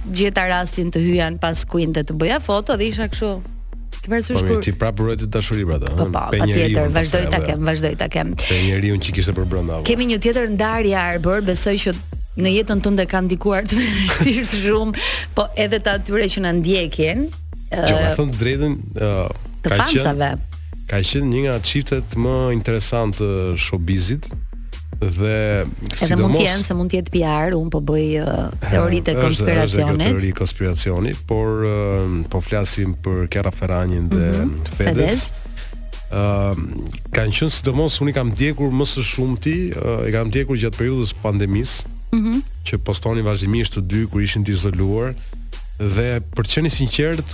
[0.10, 3.34] Gjeta rastin të hyan pas kuin të të bëja foto, dhe isha këshu...
[4.10, 4.58] Po kur...
[4.64, 8.08] ti prap buroj të dashuri brada, Po, po pa, tjetër, vazhdoj ta kem, vazhdoj ta
[8.10, 8.32] kem.
[8.42, 9.82] Te njeriu që kishte për brenda.
[9.86, 11.94] Kemë një tjetër ndarje arbor besoj që
[12.42, 15.06] në jetën tunde kanë ndikuar të merresh shumë,
[15.38, 17.28] po edhe të atyre që na ndjekin,
[17.70, 20.30] Që më thëmë drejtën uh, Të fansave
[20.90, 23.28] Ka qenë një nga qiftet më interesante të
[23.62, 24.30] showbizit
[25.00, 25.36] dhe
[25.94, 28.08] si edhe mund të jenë se mund të jetë PR, un po bëj
[28.64, 30.10] teoritë e konspiracionit.
[30.18, 31.62] Është e konspiracioni, por
[32.34, 35.28] po flasim për Kera Ferranin dhe mhm, Fedes.
[36.10, 36.66] Ëm
[37.14, 41.86] kanë qenë sidomos unë kam ndjekur më së shumti, e kam ndjekur gjatë periudhës pandemisë.
[42.18, 42.42] Mhm.
[42.66, 45.14] që postonin vazhdimisht të dy kur ishin të izoluar
[45.80, 47.32] dhe për të qenë sinqert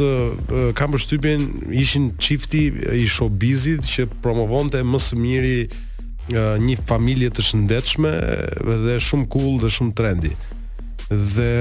[0.77, 1.45] kam përshtypjen
[1.81, 2.60] ishin çifti
[2.93, 5.55] i showbizit që promovonte më së miri
[6.62, 8.12] një familje të shëndetshme
[8.86, 10.34] dhe shumë cool dhe shumë trendy.
[11.10, 11.53] Dhe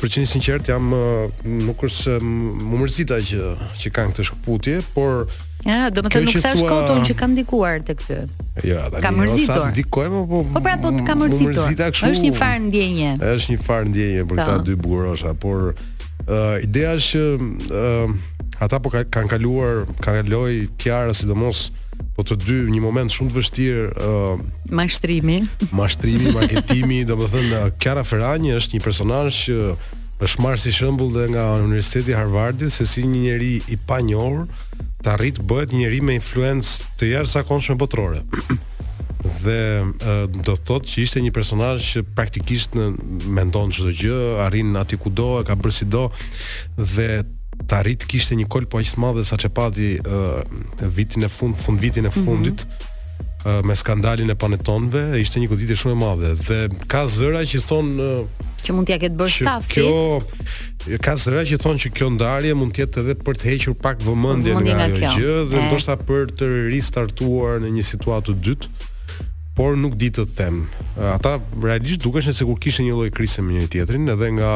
[0.00, 3.44] për qenë sinqert jam nuk është më mërzita që
[3.80, 5.30] që kanë këtë shkputje, por
[5.64, 6.98] Ja, do të thënë nuk thash tua...
[7.06, 8.18] që ka ndikuar te ty.
[8.66, 9.00] Jo, ata.
[9.04, 9.70] Ka mërzitur.
[9.72, 10.42] Ndikojmë po.
[10.52, 11.72] Po pra po të ka po mërzitur.
[11.92, 13.14] Është një far ndjenje.
[13.32, 14.66] Është një far ndjenje për këta po.
[14.68, 18.14] dy bukurosha, por uh, ideja është që uh,
[18.66, 21.70] ata po kanë kaluar, kanë loj Kiara sidomos
[22.16, 24.40] po të dy një moment shumë të vështirë uh,
[24.76, 25.38] mashtrimi.
[25.76, 29.58] Mashtrimi, marketimi, domethënë uh, Kiara Ferani është një personazh që
[30.24, 34.46] është marrë si shembull dhe nga Universiteti Harvardit se si një njerëz i panjohur,
[35.06, 38.24] të arrit bëhet njëri me influencë të sa konshme botërore.
[39.42, 39.60] dhe
[40.34, 42.88] do të thotë që ishte një personazh që praktikisht në
[43.38, 46.08] mendon çdo gjë, arrin aty ku do, e ka bërë si do
[46.94, 47.08] dhe
[47.70, 49.94] të kishte një kol po aq të madh sa çepati
[50.98, 52.24] vitin e fund fund vitin e mhm.
[52.26, 53.62] fundit mm -hmm.
[53.64, 57.88] me skandalin e panetonëve, ishte një goditje shumë e madhe dhe ka zëra që thon
[58.66, 59.78] që mund t'ja ketë bërë stafi.
[59.86, 63.76] Kjo ka zëra që thonë që kjo ndarje mund të jetë edhe për të hequr
[63.86, 68.46] pak vëmendje nga, nga kjo gjë dhe ndoshta për të ristartuar në një situatë të
[68.48, 68.92] dytë
[69.58, 70.64] por nuk di të them.
[71.14, 74.52] Ata realisht dukeshin se kur kishte një lloj krize me njëri tjetrin edhe nga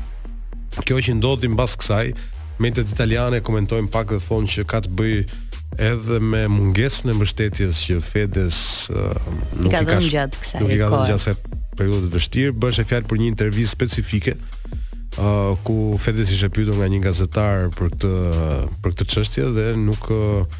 [0.79, 2.07] kjo që ndodhi mbas kësaj,
[2.63, 5.23] mediat italiane komentojnë pak dhe thonë që ka të bëjë
[5.91, 8.59] edhe me mungesën e mbështetjes që Fedes
[8.95, 9.13] uh,
[9.61, 10.63] nuk, i ka, nuk i ka dhënë gjatë kësaj.
[10.63, 14.35] Nuk i ka dhënë gjatë periudhë të vështirë, bësh e fjalë për një intervistë specifike,
[15.17, 18.15] uh, ku Fedesi ishte pyetur nga një gazetar për këtë
[18.85, 20.59] për këtë çështje dhe nuk uh,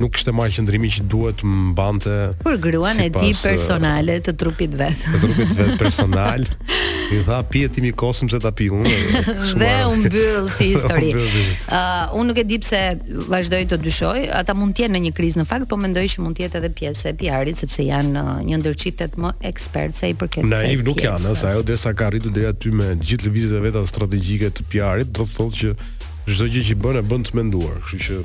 [0.00, 2.12] nuk kishte marrë qëndrimi që duhet mbante
[2.44, 5.04] për gruan si e tij personale të trupit vet.
[5.14, 6.44] Të trupit vet personal.
[7.16, 8.92] I tha pije ti mi kosëm se ta pi unë.
[9.62, 11.12] Dhe u mbyll si histori.
[11.16, 12.82] uh, unë nuk e di pse
[13.30, 16.26] vazhdoi të dyshoj, ata mund të jenë në një krizë në fakt, po mendoj që
[16.26, 19.96] mund të jetë edhe pjesë e PR-it sepse janë uh, një ndër çiftet më ekspert
[20.00, 20.50] se i përket kësaj.
[20.66, 23.86] Naiv nuk janë, sa ajo derisa ka arritur deri aty me gjithë lëvizjet e veta
[23.88, 27.78] strategjike të PR-it, do të thotë që çdo gjë që bën e bën të menduar,
[27.86, 28.24] kështu që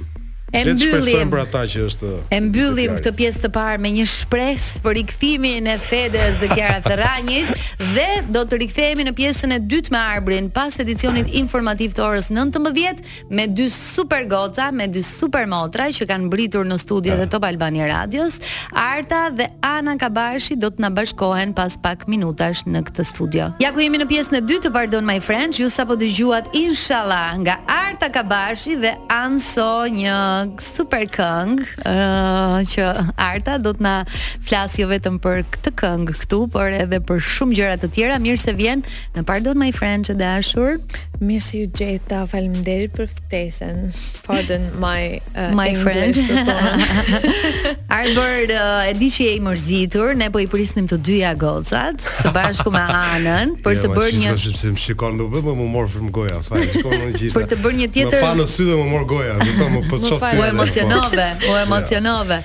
[0.53, 4.81] E mbyllim për ata që është E mbyllim këtë pjesë të parë me një shpresë
[4.83, 7.53] për rikthimin e Fedes dhe Kiara Therranit
[7.93, 12.27] dhe do të rikthehemi në pjesën e dytë me Arbrin pas edicionit informativ të orës
[12.33, 12.99] 19
[13.31, 17.47] me dy super goca, me dy super motra që kanë mbritur në studio e Top
[17.47, 18.41] Albani Radios.
[18.75, 23.47] Arta dhe Ana Kabashi do të na bashkohen pas pak minutash në këtë studio.
[23.63, 27.39] Ja ku jemi në pjesën e dytë të Pardon My Friends, ju sapo dëgjuat inshallah
[27.45, 30.17] nga Arta Kabashi dhe Anso një
[30.61, 32.85] super këngë uh, që
[33.21, 33.93] Arta do të na
[34.45, 38.17] flasë jo vetëm për këtë këngë këtu, por edhe për shumë gjëra të tjera.
[38.23, 38.81] Mirë se vjen
[39.15, 40.77] në Pardon My Friend që dashur.
[41.21, 43.81] Mirë se ju gjeta, faleminderit për ftesën.
[44.25, 46.47] Pardon my uh, my English, friend.
[46.47, 47.75] Po po.
[47.99, 52.01] Arbor, uh, e di që je i mërzitur, ne po i prisnim të dyja gocat
[52.01, 55.89] së bashku me Anën për jo, të bërë një më shikon, nuk bëmë më mor
[55.93, 57.33] frym goja, fal, shikon unë gjithë.
[57.37, 58.17] për të bërë një tjetër.
[58.17, 60.41] Më pa në sy dhe më mor goja, do të më po çoft Po, po.
[60.41, 62.37] po emocionove, po emocionove.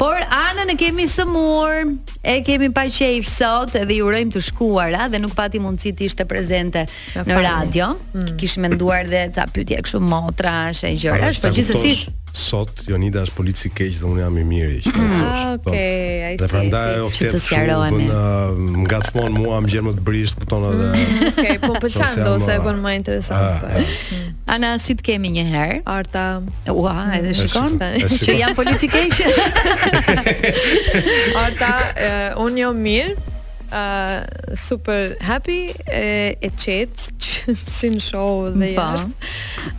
[0.00, 1.92] Por Anën e kemi sëmur
[2.24, 6.08] e kemi pa qejf sot dhe i urojmë të shkuara dhe nuk pati mundësi të
[6.08, 6.86] ishte prezente
[7.28, 7.90] në radio.
[8.16, 8.32] Mm.
[8.40, 11.94] Kishim menduar dhe ca pyetje këtu motra, shëngjëra, por gjithsesi
[12.34, 15.10] sot Jonida është polic i keq dhe unë jam i miri që mm.
[15.14, 15.70] Okej, po.
[15.70, 16.32] okay, ai.
[16.40, 20.66] Dhe prandaj o flet shumë në uh, ngacmon mua më gjen më të brisht kupton
[20.66, 20.88] po edhe.
[20.90, 23.38] Okej, mm, okay, po pëlqen po do se e uh, bën më interesant.
[23.38, 23.92] Ah, ah.
[24.16, 24.32] Mm.
[24.56, 25.76] Ana si të kemi një herë?
[25.94, 26.24] Arta,
[26.74, 29.22] ua, edhe shikon që jam polic i keq.
[31.46, 33.14] Arta, uh, unë jam mirë
[33.80, 36.92] uh, super happy e, e qet
[37.76, 38.86] si në show dhe pa.
[38.86, 38.90] Po.
[38.94, 39.32] jashtë.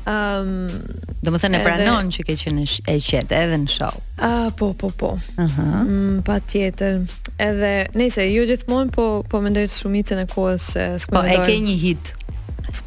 [0.05, 3.95] Ëm, um, do më thënë e pranon që ke qenë e qetë edhe në show.
[4.15, 5.13] Ah, uh, po, po, po.
[5.41, 5.69] Aha.
[5.87, 7.01] Mm, Patjetër.
[7.41, 11.75] Edhe, nëse ju gjithmonë po po mendoj shumicën e kohës se Po e ke një
[11.85, 12.13] hit.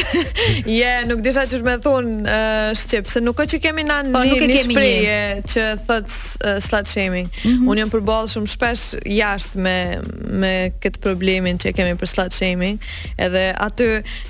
[0.65, 3.97] Je, yeah, nuk disha që shme thun uh, Shqip, se nuk e që kemi na
[4.13, 5.19] po, një, një shprije
[5.53, 6.59] që thët uh,
[6.91, 7.27] shaming.
[7.27, 7.69] Mm -hmm.
[7.71, 8.83] Unë jam përbolë shumë shpesh
[9.17, 9.75] jashtë me,
[10.43, 12.77] me këtë problemin që kemi për Slat shaming,
[13.25, 13.87] edhe aty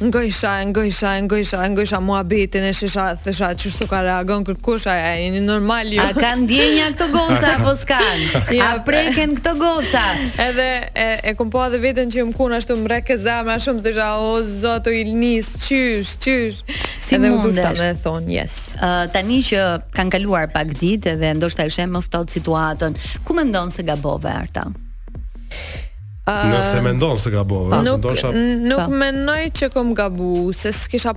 [0.08, 5.30] ngojsha, ngojsha, ngojsha, ngojsha mua betin e shisha, thësha që shuka ka reagon kërkusha, e
[5.36, 6.02] një normal ju.
[6.08, 8.24] A kanë djenja këto goca apo s'kanë?
[8.60, 10.06] ja, a preken këto goca?
[10.48, 14.08] edhe e, e kumpoa dhe veten që më kona ashtu mreke zama shumë të gja,
[14.22, 16.60] o, zoto ilnis, qysh, qysh.
[17.02, 17.36] Si edhe mundesh.
[17.36, 18.58] Edhe u dushta me thonë, yes.
[18.80, 19.64] Uh, tani që
[19.96, 24.32] kanë kaluar pak ditë edhe ndoshta ishe më ftohtë situatën, ku me ndonë se gabove
[24.34, 24.68] arta?
[26.32, 28.94] Nëse mendon se gabove, Nuk ndosha nuk po.
[29.02, 31.16] mendoj që kom gabu, se s'kisha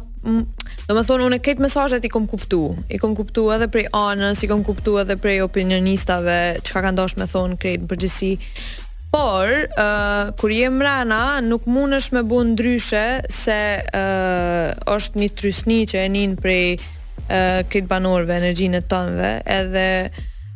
[0.89, 3.91] Do më thonë, unë e këtë mesajet i kom kuptu I kom kuptu edhe prej
[3.95, 7.91] anës I kom kuptu edhe prej opinionistave Që ka ka ndosh me thonë krejt në
[7.91, 8.31] përgjësi
[9.15, 13.03] Por, uh, kur jem rana, nuk mund është me bu ndryshe
[13.37, 13.59] se
[13.95, 19.87] uh, është një trysni që e njën prej uh, kritë banorve, energjinë tënve, edhe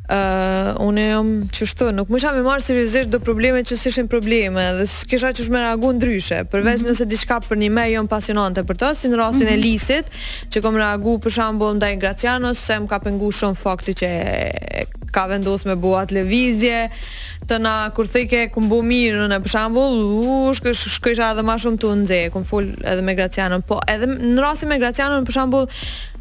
[0.09, 4.07] Uh, unë jam që shtu, nuk më isha me marë seriosisht do problemet që sishin
[4.09, 6.95] probleme dhe kisha që shme reagu ndryshe përveç mm -hmm.
[6.97, 9.53] nëse diçka për një me jam pasionante për to, si në rastin mm -hmm.
[9.53, 9.67] e mhm.
[9.69, 10.07] lisit
[10.53, 14.09] që kom reagu për shambull ndaj Gracianos se më ka pengu shumë fakti që
[15.13, 16.89] ka vendos me bo të levizje
[17.49, 20.53] të na kur thejke ku bo mirë në për shambull u
[20.89, 24.41] shkësha edhe ma shumë të nëzhe ku fol full edhe me Gracianon po edhe në
[24.41, 25.67] rastin me Gracianon për shambull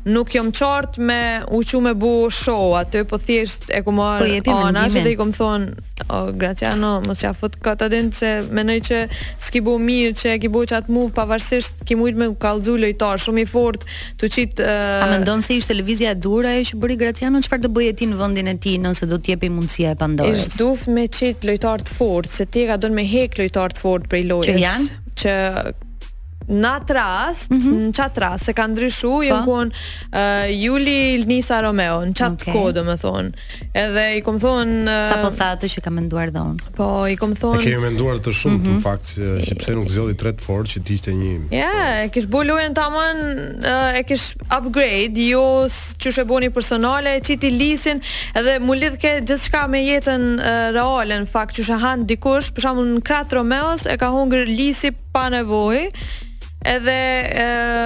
[0.05, 1.17] nuk jom qartë me
[1.51, 5.17] u me bu show aty, po thjesht e ku marë po ana, që dhe i
[5.19, 5.71] kom thonë,
[6.07, 8.99] o, oh, Graciano, mos ja fët këtë se menoj që
[9.41, 13.41] s'ki bu mirë, që ki bu qatë muvë, pavarësisht ki mujt me kalzu lojtar, shumë
[13.43, 13.83] i fort,
[14.21, 14.67] të qitë...
[14.67, 15.03] Uh...
[15.03, 18.07] A me ndonë se ishte televizja dura e që bëri Graciano, qëfar do bëje ti
[18.11, 20.37] në vëndin e ti, nëse do t'jepi mundësia e pandorës?
[20.47, 24.07] Ishtë duf me qitë lojtar të fort, se ti ka me hek lojtar të fort
[24.07, 24.79] prej lojës.
[25.17, 25.33] që
[26.47, 26.61] Mhm.
[26.61, 27.87] në atë rast, mm -hmm.
[27.87, 29.39] në qatë rast, se ka ndryshu, pa?
[29.45, 32.53] kuon uh, Juli Nisa Romeo, në qatë okay.
[32.55, 33.29] kodë, më thonë.
[33.77, 34.75] Edhe i kom thonë...
[34.87, 36.71] Uh, Sa po tha atë që ka menduar dhe unë?
[36.77, 37.59] Po, i kom thonë...
[37.59, 38.77] E kemi menduar të shumë, mm -hmm.
[38.77, 41.31] në fakt, që, që pse nuk zjodhi të retë forë, që ti ishte një...
[41.51, 43.23] Ja, yeah, e kish bu lujen të aman,
[43.59, 45.43] uh, e kish upgrade, jo
[46.01, 47.99] që shë boni personale, që ti lisin,
[48.37, 52.07] edhe mu lidh ke gjithë shka me jetën uh, reale, në fakt, që shë han
[52.09, 55.83] dikush, përshamu në kratë Romeos, e ka hungër lisi pa nevojë,
[56.67, 57.45] edhe e,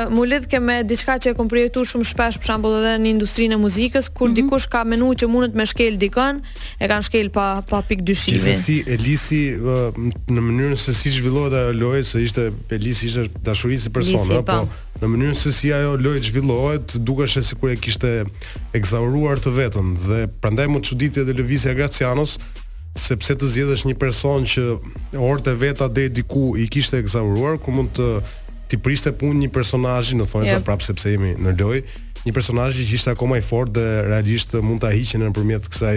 [0.09, 3.11] mu lidh ke me diçka që e kom përjetuar shumë shpesh për shembull edhe në
[3.13, 4.37] industrinë e muzikës kur mm -hmm.
[4.41, 6.41] dikush ka menuar që mundet me shkel dikën
[6.83, 11.77] e kanë shkel pa pa pikë dyshimi si Elisi në mënyrën se si zhvillohet ajo
[11.81, 12.47] lojë se ishte
[12.79, 14.59] Elisi ishte dashurisë personale po
[15.01, 18.23] në mënyrën se si ajo lojë zhvillohet dukesh se sikur e kishte
[18.73, 22.39] egzauruar të vetën dhe prandaj mu çuditja dhe lëvizja Gracianos
[22.97, 24.63] sepse të zgjedhësh një person që
[25.15, 28.07] orët e veta deri diku i kishte ekzauruar ku mund të
[28.71, 30.61] ti prishte punë një personazhi, në thonjë yeah.
[30.61, 30.65] Jo.
[30.71, 31.83] prapë sepse jemi në lojë,
[32.25, 35.93] një personazh që ishte akoma i fortë dhe realisht mund ta hiqen nëpërmjet kësaj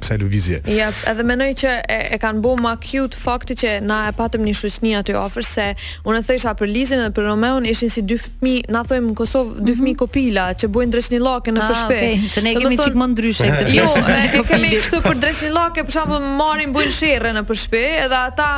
[0.00, 0.58] kësaj lëvizje.
[0.74, 4.42] Ja, edhe mendoj që e, e kanë bërë më cute fakti që na e patëm
[4.48, 5.66] në shoqëni aty ofër se
[6.08, 9.14] unë e thësha për Lizin dhe për Romeon ishin si dy fëmijë, na thonë në
[9.20, 10.00] Kosovë, dy fëmijë mhm.
[10.02, 12.00] kopila që bojnë dreshnillake në përshpe.
[12.00, 12.32] Ah, okay.
[12.34, 14.04] se ne kemi çik më ndryshe këtë jo, pjesë.
[14.10, 18.48] Jo, ne kemi kështu për dreshnillake, për shembull, marrin bujnë sherrë në përshpe, edhe ata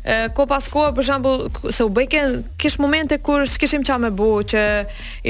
[0.00, 4.30] e, ko pas kohë për shembull se u bëken kish momente kur s'kishim çamë më
[4.54, 4.62] që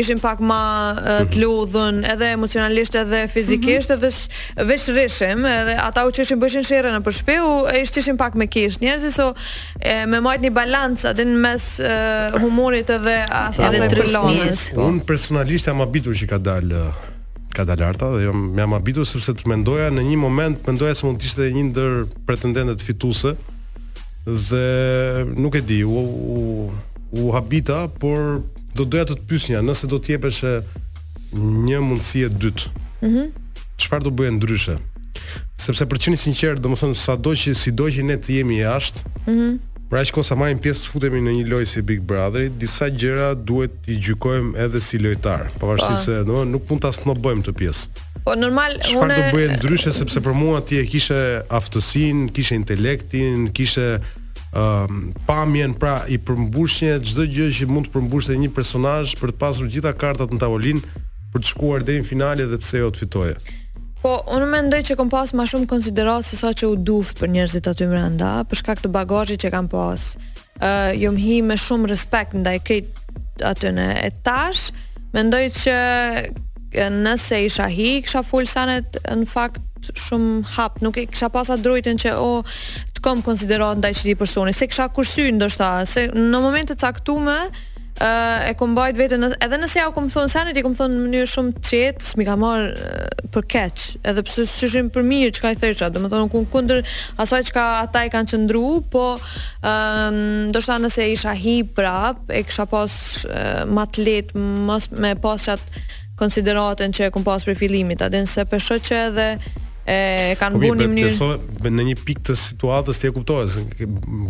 [0.03, 4.07] ishim pak më të lodhën edhe emocionalisht edhe fizikisht mm -hmm.
[4.07, 8.16] edhe veç rishim edhe ata u qeshin bëshin shere në përshpe u e ishtë qeshin
[8.22, 9.26] pak me kish njerëzi so
[9.80, 11.95] e, me majt një balans atë në mes e,
[12.43, 14.85] humorit edhe asaj edhe përlonës po.
[14.89, 16.83] unë personalisht jam abitur që ka dalë
[17.57, 21.03] ka dalë arta dhe jam më abitur sepse të mendoja në një moment mendoja se
[21.07, 21.93] mund të ishte një ndër
[22.26, 23.30] pretendendet fituse
[24.49, 24.66] dhe
[25.43, 26.41] nuk e di u u,
[27.20, 28.18] u habita por
[28.76, 30.53] do doja të të pyesnja nëse do të jepeshë
[31.33, 32.72] një mundësi e dytë.
[33.03, 33.16] Mhm.
[33.16, 33.30] Mm
[33.83, 34.74] Çfarë do bëjë ndryshe?
[35.59, 39.37] Sepse për qenë sinqert, domethënë sado që sido që ne të jemi jashtë, mhm.
[39.43, 39.61] Mm
[39.93, 43.74] pra që kosa marrim pjesë futemi në një lojë si Big Brother, disa gjëra duhet
[43.85, 46.07] t'i gjykojmë edhe si lojtar, pavarësisht po.
[46.07, 48.07] se domethënë nuk mund ta snobojmë të pjesë.
[48.24, 51.18] Po normal Qfar une Çfarë do bëje ndryshe sepse për mua ti e kishe
[51.53, 57.93] aftësinë, kishe intelektin, kishe ëm um, pamjen, pra i përmbushje çdo gjë që mund të
[57.93, 60.83] përmbushte një personazh për të pasur gjitha kartat në tavolinë
[61.33, 63.37] për të shkuar deri në finale dhe pse jo të fitoje.
[64.03, 67.30] Po, unë mendoj që kam pas më shumë konsiderat se sa që u duft për
[67.37, 70.09] njerëzit aty brenda, për shkak të bagazhit që kam pas.
[70.59, 74.72] Ë, uh, jom hi me shumë respekt ndaj këtij aty në etash.
[75.14, 75.76] Mendoj që
[77.03, 81.62] nëse isha hi, kisha full sanet në fakt shumë hap, nuk e kisha pas atë
[81.66, 82.55] drejtën që o oh,
[82.97, 87.51] të kom konsiderat ndaj çdo personi, se kisha kursy ndoshta, se në të caktuar
[88.01, 90.95] ë uh, e kombajt vetën edhe nëse ja u kam thon sanit i kam thon
[90.97, 95.05] në mënyrë shumë të qetë s'mi ka marr uh, për keq edhe pse syshim për
[95.05, 96.80] mirë çka i thësha do të thonë ku kundër
[97.20, 98.64] asaj çka ata i kanë qëndru
[98.95, 102.95] po uh, do të thonë se isha hi prap e kisha pas
[103.28, 104.40] uh, më të lehtë
[104.70, 105.61] mos me pasat
[106.22, 109.28] konsideratën që e kom pas për fillimit atë nëse peshoj që edhe
[109.83, 113.62] e kanë po bënë në mënyrë në një pikë të situatës ti e kuptove se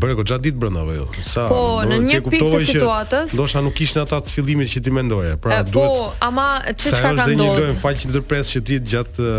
[0.01, 3.75] bëre goxha ditë brenda apo jo sa po në një pikë të situatës ndoshta nuk
[3.77, 7.37] kishin ata të fillimit që ti mendoje pra po, duhet po ama çka kanë ndodhur
[7.37, 9.35] ne lojmë fal që ndërpres që ti gjatë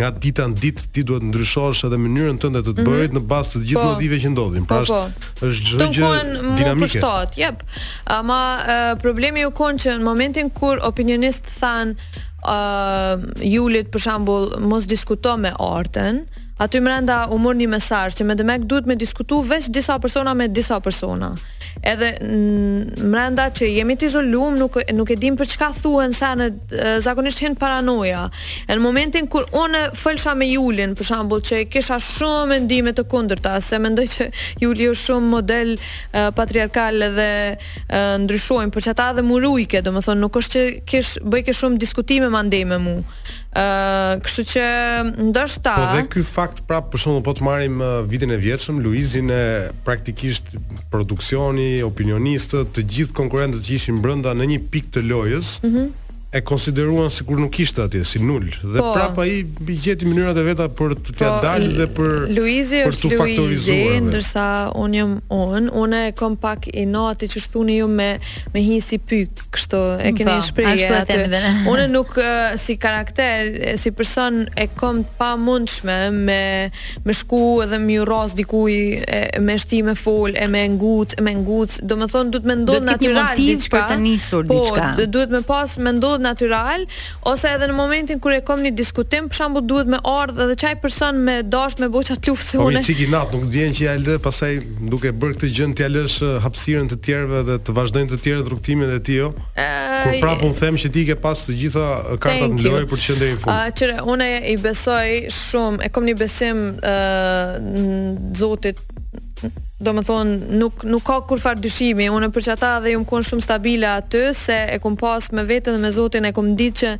[0.00, 2.90] nga dita në ditë ti duhet ndryshosh edhe mënyrën tënde të të mhm.
[2.90, 3.86] bërit në bazë të gjithë po.
[3.94, 5.00] motiveve që ndodhin pra është
[5.52, 7.62] është çdo gjë dinamike po jep
[8.18, 8.42] ama
[9.06, 11.94] problemi u kon që në momentin kur opinionist than
[12.48, 13.18] uh,
[13.50, 16.22] Julit për shembull mos diskuto me Artën,
[16.60, 20.34] aty mërenda u mërë një mesaj që me dëmek duhet me diskutu veç disa persona
[20.36, 21.32] me disa persona.
[21.80, 26.28] Edhe mërenda mm, që jemi të izolum, nuk, nuk e dim për çka thuhen se
[26.38, 26.48] në
[27.04, 28.26] zakonisht hinë paranoja.
[28.68, 33.06] E në momentin kur unë fëllësha me Julin, për shambull që kisha shumë mendime të
[33.10, 34.28] kundërta, se mendoj që
[34.60, 39.96] Juli është shumë model uh, patriarkal dhe uh, ndryshojnë, për që ta dhe murujke, do
[39.96, 42.98] më thonë, nuk është që kish, bëjke shumë diskutime ma ndej me mu
[43.52, 44.64] kështu që
[45.32, 49.28] ndoshta Po dhe ky fakt prapë për shembull po të marrim vitin e vjetshëm Luizin
[49.32, 49.40] e
[49.84, 50.54] praktikisht
[50.94, 56.08] produksioni, opinionistët, të gjithë konkurrentët që ishin brenda në një pikë të lojës, mm -hmm
[56.32, 60.38] e konsideruan sikur nuk ishte atje si nul dhe po, prapa ai i gjeti mënyrat
[60.40, 64.44] e veta për të t'ia po, dalë dhe për Luizi për të faktorizuar ndërsa
[64.80, 68.08] unë jam un unë e kam pak i no atë që thuni ju me
[68.54, 71.42] me hi si pyk kështu e po, keni shprehje ashtu atë
[71.74, 72.16] unë nuk
[72.64, 76.38] si karakter si person e kom pa mundshme me
[77.04, 78.72] me shku edhe më uros dikuj
[79.02, 79.20] e,
[79.50, 83.74] me shtime fol e me ngut e me ngut domethën duhet më ndodh natyral diçka
[83.82, 86.88] për të nisur po, diçka po duhet më pas me ndodh natyral natural,
[87.28, 90.54] ose edhe në momentin kur e kom një diskutim, për shambu duhet me ardhë dhe
[90.62, 92.80] qaj person me dosht me boqa të luftë si une.
[92.82, 94.50] Po, i natë, nuk dhjenë që lë, pasaj
[94.92, 98.46] duke bërë këtë gjënë t'ia lësh eh, hapsiren të tjerve dhe të vazhdojnë të tjerë
[98.48, 102.14] druktimin dhe tjo, uh, eh, kur prapun them që ti ke pas të gjitha eh,
[102.24, 103.84] kartat në lojë për të qëndër i fund.
[103.84, 105.08] Uh, unë une i besoj
[105.42, 107.98] shumë, e kom një besim uh, në
[108.42, 108.80] zotit
[109.82, 113.00] do më thonë, nuk, nuk ka kur farë dyshimi, unë për që ata dhe ju
[113.02, 116.34] më konë shumë stabila atë, se e kom pas me vetën dhe me zotin, e
[116.36, 116.90] kom ditë që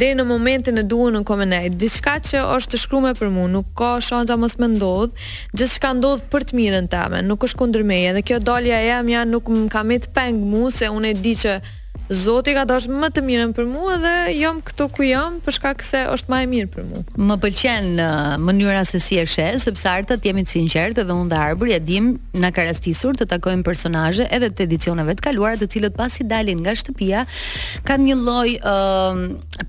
[0.00, 1.90] dhe në momentin e duhen në komenejt, dhe
[2.30, 5.26] që është të shkru me për mu, nuk ka shonë që mos me ndodhë,
[5.56, 8.80] gjithë që ka ndodhë për të mirën të amen, nuk është meje, dhe kjo dalja
[8.84, 11.58] e jam ja nuk më të pengë mu, se unë e di që
[12.10, 15.82] Zoti ka dashur më të mirën për mua dhe jam këtu ku jam për shkak
[15.86, 17.02] se është më e mirë për mua.
[17.28, 17.90] Më pëlqen
[18.42, 21.70] mënyra se si e shes, sepse arta të jemi të sinqertë dhe unë dhe Arbur
[21.70, 22.08] ja dim
[22.42, 26.74] na karastisur të takojmë personazhe edhe të edicioneve të kaluara të cilët pasi dalin nga
[26.80, 27.22] shtëpia
[27.86, 29.22] kanë një lloj uh,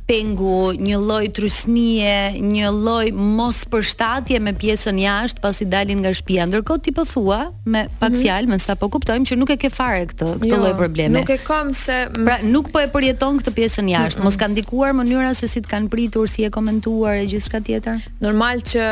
[0.09, 6.49] pengu, një lloj trysnie, një lloj mos përshtatje me pjesën jashtë pasi dalin nga shtëpia.
[6.49, 8.21] Ndërkohë ti po thua me pak mm -hmm.
[8.23, 11.19] fjalë, më kuptojmë që nuk e ke fare këtë, këtë jo, lloj jo, probleme.
[11.19, 14.21] Nuk e kam se Pra nuk po e përjeton këtë pjesën jashtë.
[14.23, 18.05] Mos ka ndikuar mënyra se si të kanë pritur, si e komentuar e gjithçka tjetër?
[18.23, 18.85] Normal që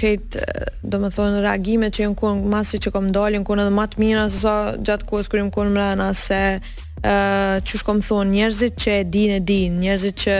[0.00, 0.40] kët,
[0.90, 4.42] domethënë reagimet që janë ku masi që kom dalin ku edhe më të mira se
[4.48, 5.62] sa gjatë kohës kur jam ku
[6.24, 6.42] se
[7.66, 10.34] çu shkom thon njerëzit që e din e din, njerëzit që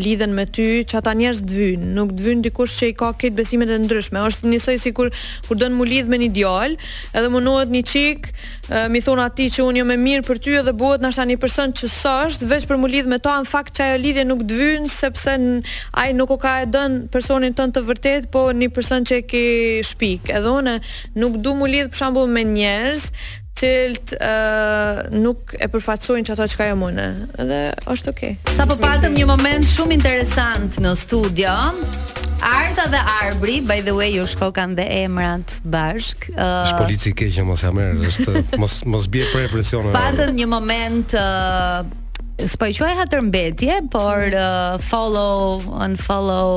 [0.00, 3.68] lidhen me ty, që ata njerëz të nuk të dikush që i ka këtë besimet
[3.68, 5.10] e ndryshme, është njësoj si kur,
[5.48, 6.78] kur dënë mu lidh me një djallë,
[7.12, 10.40] edhe më nuhet një qik, uh, mi thonë ati që unë jam e mirë për
[10.44, 13.50] ty edhe buhet nështë një person që sështë, veç për mu lidh me ta, në
[13.52, 14.62] fakt që ajo lidhje nuk të
[14.94, 15.58] sepse në,
[16.16, 19.44] nuk o ka e dënë personin tën të vërtet, po një person që e ki
[19.92, 20.78] shpik, edhe unë
[21.20, 23.10] nuk du mu lidh për shembull me njerëz,
[23.58, 27.06] cilët uh, nuk e përfaqësojnë çato që ajo mune.
[27.38, 27.60] Dhe
[27.94, 28.36] është okay.
[28.54, 31.54] Sa po patëm një moment shumë interesant në studio.
[32.38, 36.28] Arta dhe Arbri, by the way, ju shko kanë dhe emrat bashk.
[36.30, 36.34] Ëh.
[36.36, 39.90] Uh, Ës polici keqë mos ja merr, është mos mos bie për represion.
[39.96, 41.80] Patëm një moment uh,
[42.38, 44.38] s'po i quaj hatër mbetje, por mhm.
[44.38, 46.50] uh, follow, unfollow,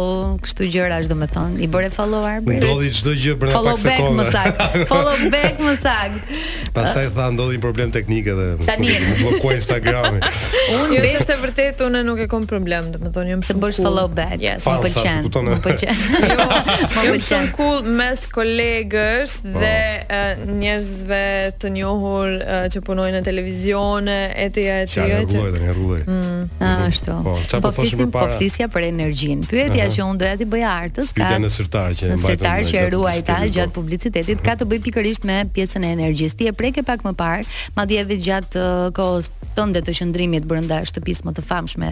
[0.45, 1.61] kështu gjëra më domethënë.
[1.65, 2.59] I bëre follow Arbi.
[2.61, 4.61] Ndodhi çdo gjë brenda pak Follow back më sakt.
[4.91, 6.33] Follow back më sakt.
[6.75, 8.49] Pastaj tha ndodhi një problem teknik edhe.
[8.67, 10.21] Tani po bllokoi Instagrami.
[10.83, 13.57] unë jo është e vërtet, unë nuk e kam problem, domethënë jam shumë.
[13.57, 14.37] Të bësh follow back.
[14.43, 15.31] Yes, më pëlqen.
[15.49, 16.05] Më pëlqen.
[16.67, 19.65] Jo, më pëlqen cool mes kolegësh po.
[19.65, 21.21] dhe njerëzve
[21.65, 22.37] të njohur
[22.71, 26.03] që punojnë në televizion, e etj, etj rrugë.
[26.07, 27.15] Mm, ashtu.
[27.23, 28.35] Po, çfarë po, po thoshim për po para?
[28.35, 29.47] Poftisja për energjinë.
[29.49, 31.21] Pyetja që unë doja ti bëja artës ka.
[31.21, 32.27] Pyetja në sërtar që e mbajtëm.
[32.27, 36.39] Sërtar që ruaj ta gjatë publicitetit ka të bëj pikërisht me pjesën e energjisë.
[36.41, 37.47] Ti e preke pak më parë,
[37.77, 41.91] madje edhe gjatë uh, kohës tënde të qëndrimit brenda shtëpisë më të famshme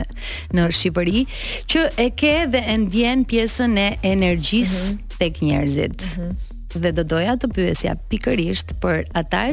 [0.58, 1.26] në Shqipëri,
[1.72, 5.18] që e ke dhe e ndjen pjesën e energjisë mhm.
[5.20, 6.08] tek njerëzit.
[6.22, 6.80] Mhm.
[6.80, 9.50] Dhe do doja të pyesja pikërisht për ata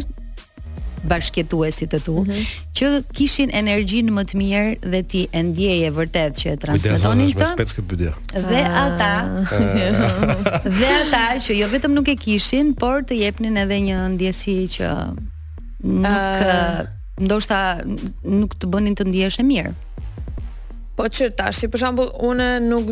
[1.10, 2.56] bashkëtuesit të tu mm -hmm.
[2.76, 2.86] që
[3.16, 7.64] kishin energjinë më të mirë dhe ti e ndjeje vërtet që e transmetonin këtë.
[8.48, 8.82] Dhe ah.
[8.84, 9.12] ata
[10.80, 14.88] dhe ata që jo vetëm nuk e kishin, por të jepnin edhe një ndjesi që
[16.02, 16.12] nuk
[16.46, 16.82] ah.
[17.20, 17.58] ndoshta
[18.26, 19.72] nuk të bënin të ndihesh e mirë.
[20.96, 22.84] Po që tash, si për shambull, une nuk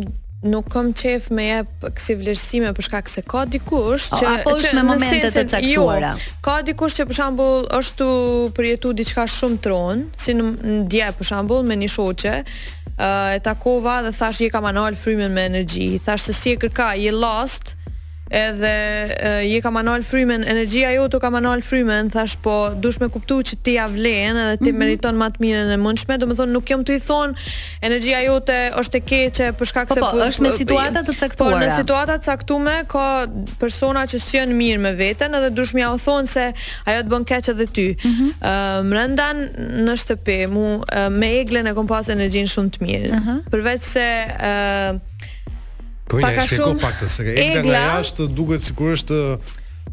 [0.43, 4.73] nuk kam qef me jep kësi vlerësime për shkak se ka dikush që apo është
[4.73, 5.45] në me momente të jo,
[5.79, 6.11] caktuara.
[6.19, 8.09] Jo, ka dikush që për shembull është tu
[8.57, 10.49] përjetu diçka shumë tron, si në,
[10.91, 15.47] dje për shembull me një shoqe, e takova dhe thash je kam anal frymën me
[15.53, 17.74] energji, thash se si e kërka, je lost,
[18.29, 18.69] edhe
[19.23, 23.37] uh, je kam anal frymen, energjia jo të anal frymen, thash po dush me kuptu
[23.45, 24.79] që ti avlen edhe ti mm -hmm.
[24.79, 27.33] meriton matë mire në mundshme, do më thonë nuk jom të i thonë
[27.81, 29.99] energjia jo të është e keqe përshka këse...
[29.99, 31.51] Po, po, është me situatat të caktuara.
[31.59, 33.27] Po, në situatat caktume ka
[33.59, 36.53] persona që sjën mirë me veten edhe dush me ja o se
[36.85, 37.87] ajo të bën keqe dhe ty.
[37.97, 39.15] Mm -hmm.
[39.85, 43.09] në shtëpi, mu me eglen e kom pas energjin shumë të mirë.
[43.51, 44.25] Përveç se...
[44.39, 45.13] Uh,
[46.05, 47.25] Po ja shpjegoj pak të së.
[47.43, 49.19] Edhe nga jashtë duket sikur është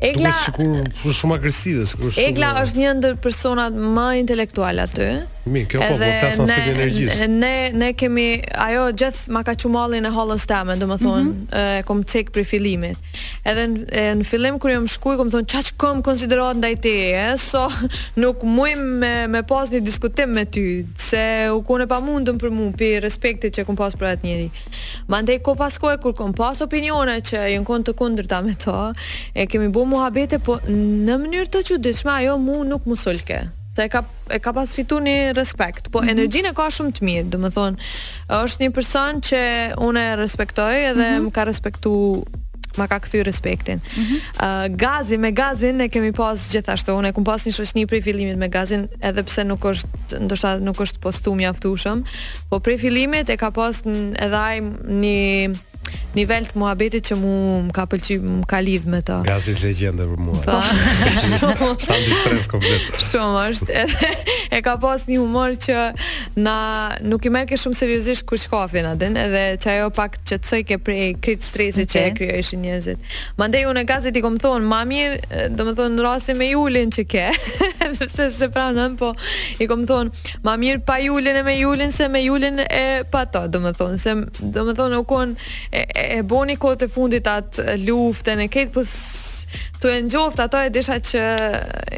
[0.02, 2.30] Egla është shumë agresive, sikur shumë.
[2.32, 5.04] Egla është një ndër personat më intelektual aty.
[5.52, 7.26] Mi, kjo po vë pas energjisë.
[7.32, 8.24] Ne ne kemi
[8.66, 11.28] ajo gjithë ma ka çumallin e hollës tamën, domethënë, mhm.
[11.28, 11.78] mm -hmm.
[11.80, 12.96] e kom cek për fillimin.
[13.46, 16.94] Edhe në, në fillim kur jam shkuaj, kom thon çaj kom konsiderohet ndaj te,
[17.38, 17.68] so
[18.22, 18.70] nuk muj
[19.00, 23.56] me me pas një diskutim me ty, se u pa pamundëm për mua për respektit
[23.58, 24.50] që kom pas për atë njerëz.
[25.08, 28.92] Mandej ko pas kohë kur kom pas opinione që janë kontë kundërta me to,
[29.34, 33.40] e kemi bu bë muhabete, po në mënyrë të çuditshme ajo mu nuk më sulke.
[33.72, 36.10] Se e ka e ka pas fituar një respekt, po mm -hmm.
[36.12, 37.76] energjinë ka shumë të mirë, domethënë
[38.38, 39.40] është një person që
[39.86, 41.26] unë e respektoj edhe mm -hmm.
[41.28, 42.24] më ka respektu
[42.78, 43.80] ma ka kthyr respektin.
[43.96, 44.18] mm -hmm.
[44.42, 48.36] uh, gazi me gazin e kemi pas gjithashtu, unë kam pas një shoqëni prej filimit
[48.38, 49.88] me gazin, edhe pse nuk është
[50.24, 51.98] ndoshta nuk është postu mjaftueshëm,
[52.50, 53.74] po prej filimit e ka pas
[54.26, 54.46] edhe
[54.88, 55.50] një
[56.16, 57.30] nivel të muhabetit që mu
[57.66, 59.14] më ka pëlqy, më ka lidh me to.
[59.26, 60.40] Ka si legjende për mua.
[60.44, 60.58] Po.
[61.32, 62.88] Shumë stres komplet.
[63.00, 64.10] Shumë është edhe
[64.52, 65.78] e ka pas një humor që
[66.44, 66.56] na
[67.06, 70.78] nuk i merr ke shumë seriozisht kur shkafin atë, edhe çajo pak që të ke
[70.84, 72.10] prej krit stresit okay.
[72.12, 73.16] që e krijojnë njerëzit.
[73.40, 75.72] Mandej unë gazet i kom thon, "Ma mirë, do
[76.04, 77.26] rasti me Julin që ke."
[78.02, 79.14] Sepse se pranon, po
[79.60, 80.12] i kom thon,
[80.44, 83.64] "Ma mirë pa Julin e me Julin se me Julin e pa to, do
[83.98, 84.12] se
[84.52, 85.36] do u kon
[85.72, 85.84] e,
[86.18, 88.84] e boni kohë të fundit atë luftën e këtë po
[89.82, 91.22] të e njoft ato e disha që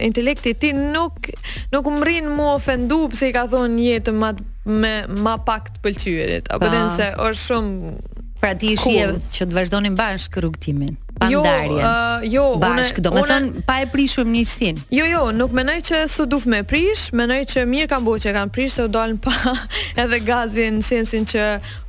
[0.07, 1.29] intelekti ti nuk
[1.75, 4.33] nuk më rinë mu ofendu pëse i ka thonë jetë ma,
[4.71, 7.95] me, ma pak të pëlqyërit apëtën se është shumë
[8.43, 9.19] pra ti i cool.
[9.35, 10.95] që të vazhdonin bashkë rrugtimin
[11.31, 11.71] Jo, pandarjen.
[11.71, 16.01] Jo, uh, jo, bashk, unë domethën pa e prishur qësin Jo, jo, nuk mendoj që
[16.11, 19.21] su duf me prish, mendoj që mirë kanë bëu që kanë prish se u dalën
[19.23, 19.35] pa
[20.03, 21.45] edhe gazin, sensin që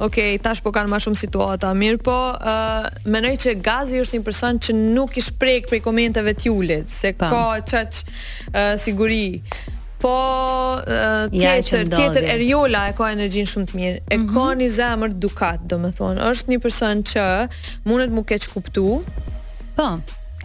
[0.05, 1.73] okay, tash po kanë më shumë situata.
[1.77, 6.35] Mirë, po uh, mendoj që gazi është një person që nuk i shprek i komenteve
[6.37, 7.31] të Julit, se pa.
[7.33, 9.25] ka çaj uh, siguri.
[10.05, 10.77] Po
[11.33, 14.01] tjetër, tjetër Eriola e ka energjin shumë të mirë.
[14.13, 14.27] E mhm.
[14.35, 16.21] ka një zemër dukat, do thonë.
[16.29, 17.23] është një person që
[17.89, 18.99] mundet mu keq kuptu.
[19.77, 19.87] Po,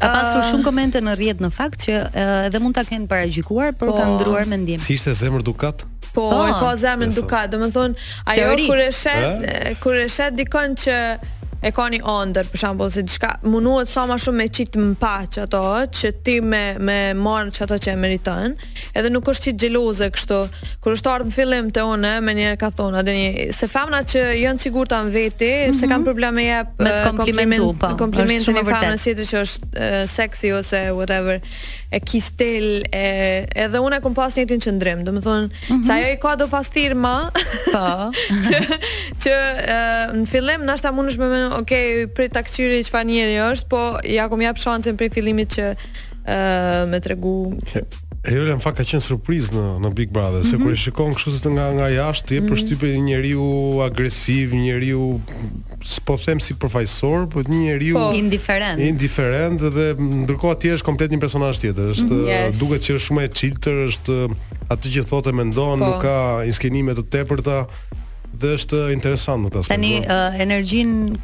[0.00, 3.74] Ka pasur shumë komente në rrjet në fakt që uh, edhe mund ta kenë paragjikuar,
[3.76, 4.80] por po, ka ndryruar mendim.
[4.80, 5.84] Si ishte zemër dukat?
[6.14, 6.56] Po, e po.
[6.64, 7.52] ka zemër dukat.
[7.76, 9.44] thonë, ajo kur e shet,
[9.84, 10.96] kur e shet dikon që
[11.60, 14.80] e ka një ondër, për shambull, si diçka, munuat sa so ma shumë me qitë
[14.84, 15.60] më pa që ato,
[15.98, 18.54] që ti me, me marë që ato që e meritën,
[18.98, 20.38] edhe nuk është qitë xheloze kështu,
[20.84, 23.68] kër është ardhë në fillim të une, eh, më njëherë ka thonë, a një, se
[23.70, 25.78] famnat që jënë sigurta në veti, mm -hmm.
[25.80, 25.92] se mhm.
[25.92, 30.06] kam probleme jap me të eh, komplimentu, uh, komplimentu, komplimentu është shumë që është eh,
[30.16, 31.40] seksi ose whatever,
[31.92, 35.84] e kistel, e, edhe une kom pas një të në qëndrim, dhe thonë, mm -hmm.
[35.86, 37.16] sa jo i ka do pas thirë ma,
[37.72, 37.86] po.
[38.46, 38.56] që,
[39.22, 39.34] që
[40.14, 41.72] në fillim, nashta mund është me ok,
[42.14, 46.86] për takësyri që fa njeri është, po ja kom jap shancën prej fillimit që uh,
[46.92, 47.36] me tregu...
[47.62, 47.88] Okay.
[48.30, 50.50] në fakt ka qenë surpriz në, në Big Brother, mm -hmm.
[50.50, 50.64] se mhm.
[50.66, 52.86] kur i shikon kështu se nga nga jashtë, ti e mm -hmm.
[52.86, 53.46] një njeriu
[53.88, 55.20] agresiv, një njeriu
[55.84, 58.78] s'po them si përfaqësor, por një njeriu po, indiferent.
[58.80, 62.48] Indiferent dhe ndërkohë atje është komplet një personazh tjetër, është mm -hmm.
[62.48, 62.58] yes.
[62.58, 64.16] duket që është shumë e çiltër, është
[64.68, 65.84] atë që thotë mendon, po.
[65.86, 67.64] nuk ka skenime të tepërta
[68.38, 69.90] dhe është interesant në të aspekt.
[70.06, 71.18] Tani uh,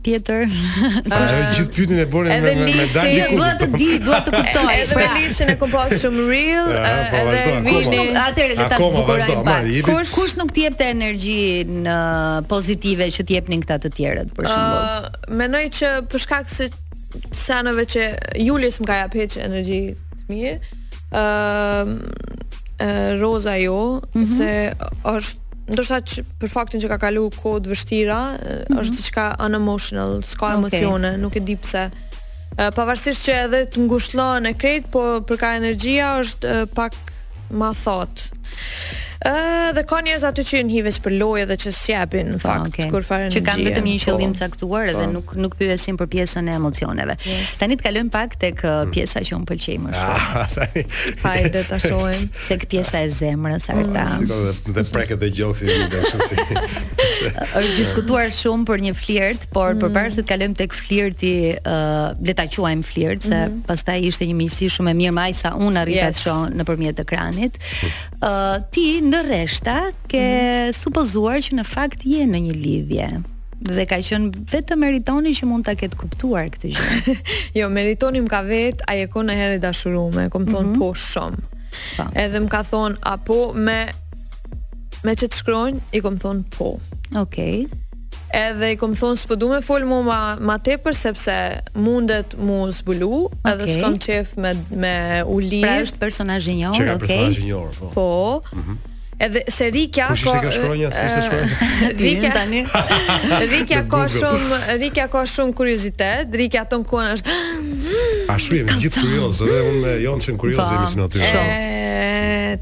[0.00, 0.44] tjetër.
[1.10, 4.32] Sa uh, gjithë pyetjen e bën me me Edhe nisi, dua të di, dua të
[4.32, 4.72] kuptoj.
[4.72, 8.06] Edhe me Lisin e kompoz shumë real, po, edhe Vini.
[8.22, 9.68] Atëre le ta bukuroj pak.
[9.88, 11.96] Kush kush nuk t'i jepte të energjinë
[12.52, 15.10] pozitive që t'i jepnin këta të tjerët për shembull.
[15.42, 16.70] Mendoj që për shkak se
[17.36, 18.08] sanave që
[18.40, 20.56] Julius më ka jap hiç energji të mirë.
[21.20, 22.00] Ëm
[23.20, 23.76] Roza jo,
[24.16, 24.24] mhm.
[24.38, 24.48] se
[25.10, 28.80] është ndoshta që për faktin që ka kalu kohë të vështira, mm -hmm.
[28.82, 29.00] është mhm.
[29.00, 31.84] diçka unemotional, s'ka emocione, nuk e di pse.
[32.76, 36.98] Pavarësisht që edhe të ngushëllon e krejt, po për ka energjia është pak
[37.60, 38.40] ma thotë
[39.76, 42.86] dhe ka njerëz aty që janë për lojë dhe që s'japin në ah, fakt okay.
[42.88, 44.04] kur fare Që kanë vetëm një po.
[44.08, 44.92] qëllim caktuar po.
[44.96, 47.16] edhe nuk nuk pyesin për pjesën e emocioneve.
[47.28, 47.58] Yes.
[47.60, 48.94] Tani të kalojm pak tek uh, hmm.
[48.94, 50.84] pjesa që un pëlqej më ah, shumë.
[51.20, 54.86] Hajde të tashojm tek pjesa e zemrës së ah, ta.
[54.96, 57.20] preket të gjoksi ti kështu
[57.60, 59.80] Është diskutuar shumë për një flirt, por mm.
[59.82, 64.00] përpara se të kalojm tek flirti, ë uh, le ta quajmë flirt se mm pastaj
[64.06, 66.20] ishte një miqësi shumë e mirë më Ajsa, un arrita yes.
[66.20, 67.58] të shoh nëpërmjet ekranit.
[67.58, 68.22] ë hmm.
[68.22, 69.76] uh, Ti ndërreshta
[70.10, 70.76] ke mm -hmm.
[70.82, 73.08] supozuar që në fakt je në një lidhje
[73.76, 77.14] dhe ka qenë vetëm meritoni që mund ta ketë kuptuar këtë gjë.
[77.60, 80.70] jo, meritoni më ka vet, ai e ka në herë dashurume Kom kam thon mm
[80.70, 80.78] -hmm.
[80.78, 81.40] po shumë.
[81.96, 82.04] Po.
[82.22, 83.78] Edhe më ka thon apo me
[85.04, 86.68] me çet shkruajn, i kam thon po.
[86.72, 87.20] Okej.
[87.24, 87.56] Okay.
[88.48, 91.36] Edhe i kam thon s'po du me fol më ma, ma tepër sepse
[91.84, 93.48] mundet mu zbulu, okay.
[93.52, 94.50] edhe s'kam qef me
[94.82, 94.94] me
[95.50, 96.98] lirë Pra është personazh i njëjor, okay.
[97.00, 97.86] Personazh i njëjor, po.
[97.98, 98.10] Po.
[98.56, 98.76] Mm -hmm
[99.20, 101.70] edhe se Rikja ka Kush është shkronja, si është shkronja?
[102.00, 102.64] Rikja tani.
[103.52, 106.34] Rikja ka shumë Rikja ka shumë kuriozitet.
[106.40, 107.38] Rikja ton ku është?
[108.32, 111.24] A shumë gjithë kurioz, edhe unë jam po, shumë kurioz jemi sinë aty.
[111.26, 111.44] Po.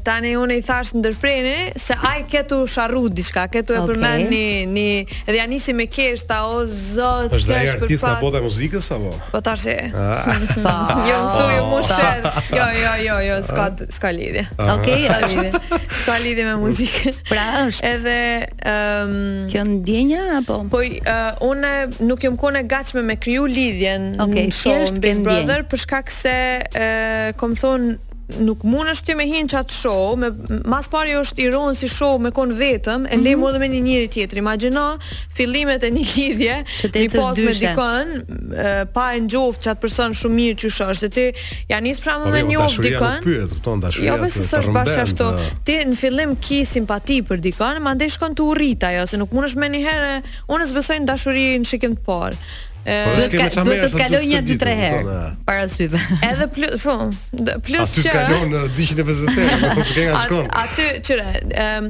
[0.05, 4.83] Tani unë i thash ndërpreni se ai ketu sharru diçka, ketu e përmend ni ni
[5.23, 9.09] edhe ja nisi me keshta o zot, është ai artist apo dhe muzikës apo?
[9.33, 9.65] Po tash.
[9.95, 10.29] Ah.
[11.09, 12.09] Jo, mësoj më shëh.
[12.27, 12.37] Ah.
[12.53, 13.65] Jo, jo, jo, jo, s'ka
[13.97, 14.45] s'ka lidhje.
[14.77, 15.09] Okej,
[16.03, 17.11] s'ka lidhje me muzikë.
[17.31, 17.93] Pra është.
[17.93, 20.59] Edhe ëm ehm, um, kjo ndjenja apo?
[20.71, 21.73] Po uh, unë
[22.07, 26.35] nuk jam kone gatshme me kriju lidhjen okay, në show Big Brother për shkak se
[26.65, 27.93] uh, kom thon
[28.37, 30.29] nuk mund është ti me hinë që atë show, me,
[30.69, 33.53] mas pari është i ronë si show me konë vetëm, e le mm -hmm.
[33.55, 34.83] dhe me një njëri tjetër, imagina,
[35.35, 38.07] fillimet e një lidhje, një pas me dikën,
[38.93, 41.25] pa e në gjoftë që atë shumë mirë që është, dhe ti
[41.69, 43.19] janë njësë pra më po, me jo, një ofë dikën,
[44.07, 45.25] jo me së sërë pashë ashtu.
[45.65, 49.31] ti në fillim ki simpati për dikën, ma ndeshë kënë të urrita, jo, se nuk
[49.31, 52.35] mund është me një herë, unë s'besoj në dashuri në shikim të parë.
[52.79, 55.15] Po, duhet të kaloj një dy tre herë
[55.45, 55.99] para syve.
[56.25, 56.93] Edhe po, plus, po,
[57.67, 60.61] plus po, që aty kalon 250 herë, do të nga shkolla.
[60.61, 61.33] Aty çre,
[61.65, 61.89] ëm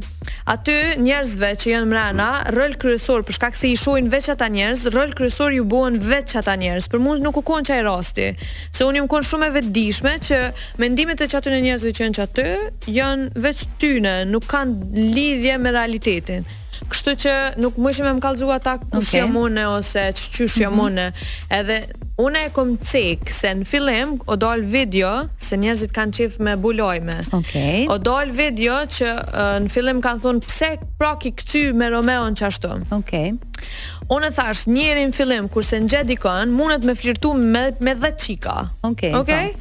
[0.50, 0.76] aty
[1.06, 5.14] njerëzve që janë mrena, rol kryesor për shkak se i shohin veç ata njerëz, rol
[5.18, 6.90] kryesor ju bëhen veç ata njerëz.
[6.92, 8.30] Për mua nuk u kuan çaj rasti,
[8.74, 10.42] se unë jam kon shumë e vetëdijshme që
[10.82, 12.50] mendimet e çatun e njerëzve që janë aty
[12.98, 16.48] janë veç tyne, nuk kanë lidhje me realitetin
[16.88, 19.22] kështu që nuk më ishim e më kalëzua ta kush okay.
[19.24, 21.60] jam une ose që qysh jam une mm -hmm.
[21.60, 21.76] edhe
[22.26, 25.12] une e kom cik se në fillim o dollë video
[25.48, 27.88] se njerëzit kanë qif me bulojme okay.
[27.94, 30.70] o dollë video që uh, në fillim kanë thunë pse
[31.00, 33.34] pra ki këty me Romeo në qashtu okay.
[34.16, 38.10] Unë e thash, njëri në fillim, kurse në gjedikon, mundet me flirtu me, me dhe
[38.22, 38.56] qika.
[38.90, 39.46] Ok, okay?
[39.52, 39.54] Pa.
[39.54, 39.60] Po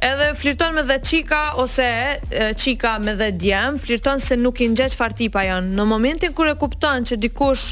[0.00, 1.86] edhe flirton me dhe qika ose
[2.56, 5.70] çika qika me dhe djem, flirton se nuk i nxeq far tipa janë.
[5.76, 7.64] Në momentin kur e kupton që dikush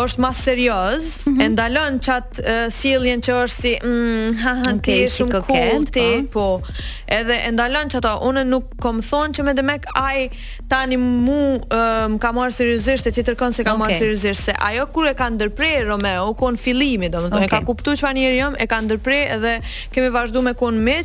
[0.00, 1.42] është ma serios, mm -hmm.
[1.44, 6.22] e ndalon qatë siljen që është si mm, ha ha ti shumë si cool, po.
[6.34, 6.80] po.
[7.18, 10.18] edhe e ndalon që ato, une nuk kom thonë që me dhe mek aj
[10.72, 10.96] tani
[11.26, 11.42] mu
[12.12, 13.80] më ka marrë seriosisht e ti tërkon se ka okay.
[13.82, 17.44] marrë seriosisht, se ajo kur e ka ndërprej Romeo, ku në filimi, do okay.
[17.44, 19.52] e ka kuptu që fa njerë e ka ndërprej edhe
[19.92, 20.96] kemi vazhdu me ku në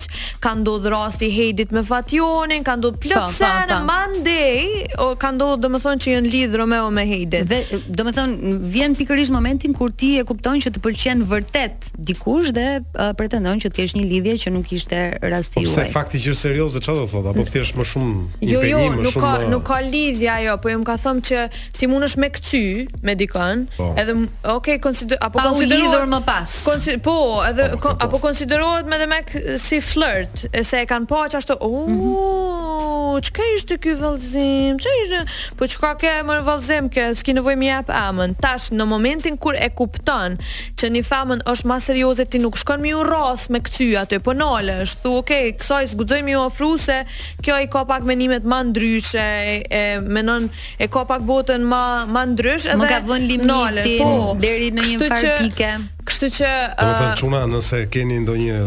[0.44, 4.66] ka ndodh rasti Hedit me Fationin, ka ndodh plot sa në Monday,
[5.02, 7.48] o ka ndodh domethënë që janë lidh Romeo me Hedit.
[7.50, 12.68] Dhe domethënë vjen pikërisht momentin kur ti e kupton që të pëlqen vërtet dikush dhe
[12.82, 15.02] uh, pretendon që të kesh një lidhje që nuk ishte
[15.34, 15.88] rasti po, juaj.
[15.90, 18.84] Po fakti që është serioze çfarë do thotë, apo thjesht më shumë impendim jo, jo,
[18.98, 19.06] më shumë.
[19.06, 21.46] Jo, nuk ka nuk ka lidhje ajo, po jam ka thëm që
[21.80, 22.64] ti mundesh me kthy
[23.08, 23.90] me dikën, po.
[24.02, 24.18] edhe
[24.56, 26.58] okay, konsider apo konsiderohet më pas.
[26.68, 27.16] Konsi po,
[27.50, 29.22] edhe oh, po, ko, apo konsiderohet më edhe me
[29.62, 33.20] si flirt, se e kanë pa po, që ashtë uuuu, mm -hmm.
[33.28, 35.22] që ishte kjo valzim, që ishte
[35.60, 39.70] po që ka ke më s'ki nevoj më jap amën, tash në momentin kur e
[39.78, 40.38] kupton
[40.80, 44.20] që një famën është ma serioze ti nuk shkon më u rras me këty atë
[44.20, 44.38] po e për
[44.86, 47.00] është thu, okej, okay, kësaj s'gudzoj mi u afru se
[47.44, 49.28] kjo i ka pak menimet ma ndryshe
[49.70, 50.50] e, menon
[50.80, 54.72] e ka pak botën ma, më ndrysh edhe, më ka vënë limitin nale, po, deri
[54.72, 55.72] në një farpike
[56.02, 58.58] kështu që, kështu që do po, të po, uh, thënë nëse keni ndonjë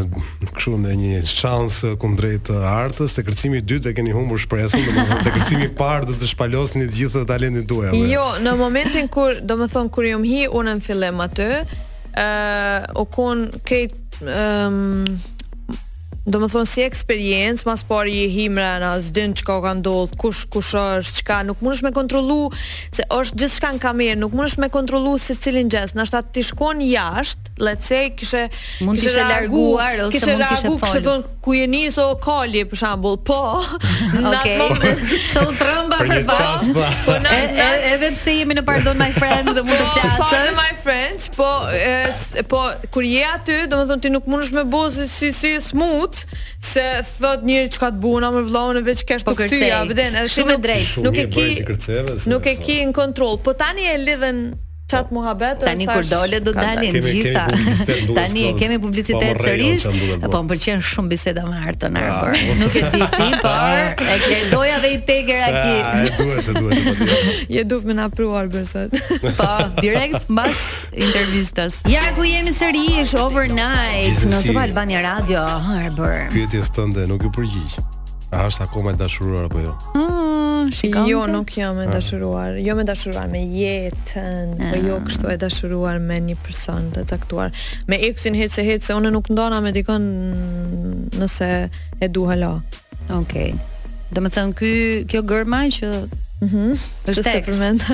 [0.54, 4.40] kështu ndonjë shans pas eh, kundrejt eh, artës, te kërcimi i dytë e keni humbur
[4.42, 7.92] shpresën, domethënë te kërcimi i parë do të shpalosni të gjithë talentin tuaj.
[8.10, 11.78] Jo, në momentin kur, domethënë kur jam hi unë në fillim aty, ë uh,
[12.24, 15.22] eh, u kon Kate ëm um,
[16.24, 20.16] Do më thonë si eksperiencë, mas pari i himra në asdin që ka ka ndodhë,
[20.16, 22.38] kush, kush është, qka, nuk më është me kontrolu,
[22.96, 26.22] se është gjithë shka në kamerë, nuk më është me kontrolu si cilin gjesë, nështë
[26.22, 28.48] atë të shkon jashtë, let's say kishe
[28.82, 30.80] mund të larguar ose mund të ishte folur.
[30.86, 33.18] Kishe thon ku je nis o kali për shembull.
[33.26, 33.38] Po.
[33.62, 34.96] Okej.
[35.22, 36.70] Sa u trëmba për bash.
[36.74, 37.36] Po, po na
[37.92, 40.16] edhe pse jemi në pardon my friends dhe mund të po, flasësh.
[40.16, 41.50] Po pardon my friends, po
[42.54, 42.64] po
[42.96, 46.24] kur je aty, domethënë ti nuk mundesh me bosi si si smooth
[46.64, 46.84] se
[47.20, 50.34] thot një çka të buna me vllahun e veç kesh po të kthyja, vden, edhe
[50.38, 50.96] shumë drejt.
[51.06, 51.48] Nuk e ki
[52.34, 53.38] nuk e ki në kontroll.
[53.46, 54.44] Po tani e lidhen
[54.94, 57.48] çat muhabet tani kur dole do dalin gjitha
[58.14, 59.86] tani e kemi publicitet po, sërish
[60.30, 62.10] po më pëlqen shumë biseda me Artën ah.
[62.10, 66.08] Arbor nuk e di ti por e ke doja dhe i tegër aty ah, e
[66.18, 68.90] duhet se duhet je duf me na pru Arbor sot
[69.40, 70.58] po direkt mbas
[71.06, 75.40] intervistas ja ku jemi sërish overnight në Top Albania Radio
[75.80, 77.82] Arbor pyetjes tënde nuk e përgjigj
[78.34, 79.72] A është akoma e dashuruar apo jo?
[79.94, 81.06] Ëh, mm, shikam.
[81.08, 81.92] Jo, nuk jam e ah.
[81.94, 82.56] dashuruar.
[82.64, 84.80] Jo me dashuruar me jetën, po ah.
[84.88, 87.52] jo kështu e dashuruar me një person të caktuar.
[87.86, 90.08] Me eksin hecë hecë, unë nuk ndona me dikon
[91.14, 91.52] nëse
[92.02, 92.56] e du hala.
[93.06, 93.16] Okej.
[93.20, 93.56] Okay.
[94.14, 94.74] Do me thënë, ky,
[95.14, 95.94] kjo gërma që
[96.44, 96.64] Mhm.
[97.08, 97.24] Është tekst.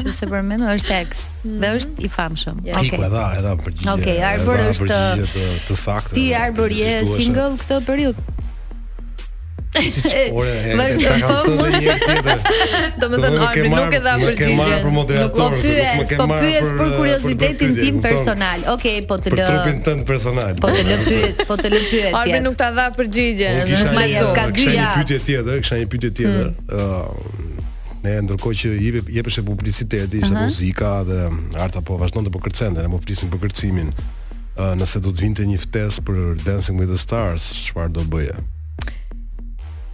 [0.01, 1.21] Është se përmend, është ex.
[1.45, 1.59] Mhm.
[1.61, 2.57] Dhe është i famshëm.
[2.65, 2.73] Okej.
[2.73, 3.93] Okej, edhe edhe për gjithë.
[3.95, 4.99] Okej, Arbor është
[5.69, 6.15] të saktë.
[6.17, 8.40] Ti Arbor je single këtë periudhë?
[9.71, 11.35] Vazhdo po.
[13.01, 14.91] Domethën Arbi nuk e dha përgjigjen.
[14.91, 18.65] Nuk po pyet, po pyet për kuriozitetin tim personal.
[18.75, 19.39] Okej, po të lë.
[19.39, 20.59] Për trupin tënd personal.
[20.59, 22.11] Po të lë pyet, po të lë pyet.
[22.19, 23.63] Arbi nuk ta dha përgjigjen.
[23.71, 24.75] Nuk ma jep ka dyja.
[24.75, 26.53] Ka një pyetje tjetër, kisha një pyetje tjetër.
[26.71, 27.55] Ë
[28.01, 30.47] Ne ndërkohë që i jepesh e publiciteti, ishte mhm.
[30.49, 31.19] muzika dhe
[31.61, 33.91] arta po vazhdonte po kërcente, ne po flisim për kërcimin.
[34.81, 38.39] Nëse do të vinte një ftesë për Dancing with the Stars, çfarë do bëje?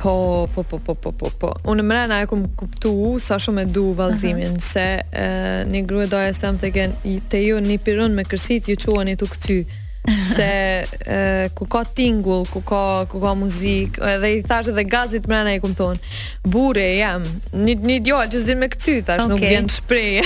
[0.02, 1.48] Po, po, po, po, po, po, po.
[1.72, 2.90] Unë më rena e kumë kuptu
[3.22, 4.66] sa shumë e du valzimin, uh -huh.
[4.72, 4.88] se
[5.22, 6.90] e, një grua doja së të më të gen,
[7.30, 9.64] Te ju një pirun me kërsit, ju qua një tukë
[10.34, 15.26] se e, ku ka tingull, ku ka ku ka muzik, edhe i thash edhe gazit
[15.30, 15.98] mrena i kupton.
[16.46, 17.22] Burre jam.
[17.64, 19.32] Ni ni jo, që s'din me kthy thash, okay.
[19.32, 20.22] nuk vjen shprehje.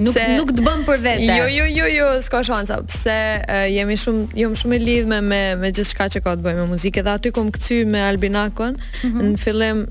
[0.06, 1.28] nuk se, nuk të bën për vete.
[1.28, 5.42] Jo, jo, jo, jo, s'ka shansa, pse e, jemi shumë jom shumë e lidhme me
[5.60, 8.76] me gjithçka që ka të bëjë me muzikë, edhe aty kum kthy me Albinakon.
[8.76, 9.32] Mm -hmm.
[9.32, 9.84] Në fillim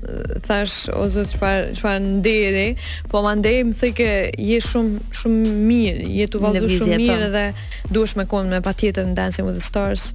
[0.48, 2.68] thash o zot çfar çfar nderi,
[3.10, 4.08] po mandej më thë që
[4.48, 7.28] je shumë shumë mirë, je tu vallëzu shumë mirë po.
[7.28, 7.46] edhe
[7.94, 10.10] duhesh me kon me patjetër në Dancing with the Stars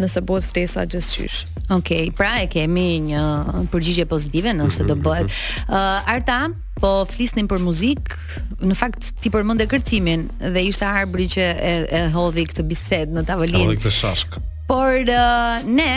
[0.00, 1.38] nëse bëhet ftesa gjithçysh.
[1.68, 3.22] Okej, okay, pra e kemi një
[3.72, 4.86] përgjigje pozitive nëse mm -hmm.
[4.88, 5.32] do bëhet.
[5.68, 6.38] Ë uh, Arta,
[6.80, 8.16] po flisnim për muzikë,
[8.60, 13.12] në fakt ti përmend e kërcimin dhe ishte harbri që e, e hodhi këtë bisedë
[13.12, 13.64] në tavolinë.
[13.66, 14.38] Hodhi këtë shask
[14.68, 15.92] por uh, ne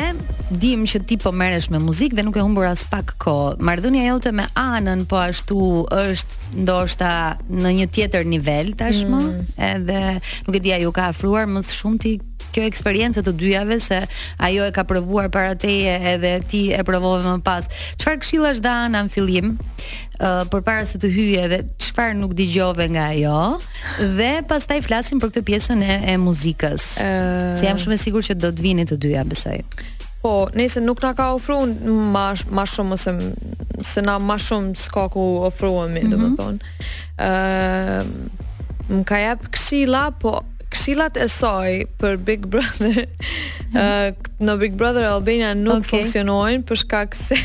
[0.61, 4.05] dim që ti po merresh me muzikë dhe nuk e humbur as pak kohë marrëdhënia
[4.09, 5.59] jote me Anën po ashtu
[5.95, 7.11] është ndoshta
[7.51, 9.53] në një tjetër nivel tashmë mm.
[9.73, 9.99] edhe
[10.47, 12.17] nuk e dia ju ka afruar më shumë ti
[12.53, 14.01] kjo eksperiencë të dyjave se
[14.43, 17.67] ajo e ka provuar para teje edhe ti e provove më pas.
[18.01, 19.53] Çfarë këshillash dha Ana në fillim?
[20.21, 25.21] Uh, për para se të hyje edhe çfarë nuk dëgjove nga ajo dhe pastaj flasim
[25.23, 26.89] për këtë pjesën e, e muzikës.
[26.99, 27.47] Uh...
[27.61, 29.61] Se jam shumë e sigurt që do të vini të dyja besoj.
[30.21, 33.15] Po, nëse nuk na ka ofruar më më shumë se,
[33.93, 35.97] se na më shumë s'ka ku ofruam, mhm.
[35.97, 36.13] mm -hmm.
[36.13, 37.17] domethënë.
[37.21, 38.39] Ëm, uh,
[38.99, 40.41] më ka jap këshilla, po
[40.71, 43.03] Këshillat e saj për Big Brother.
[43.75, 46.01] Ëh, Në Big Brother Albania nuk okay.
[46.01, 47.37] funksionojnë për shkak se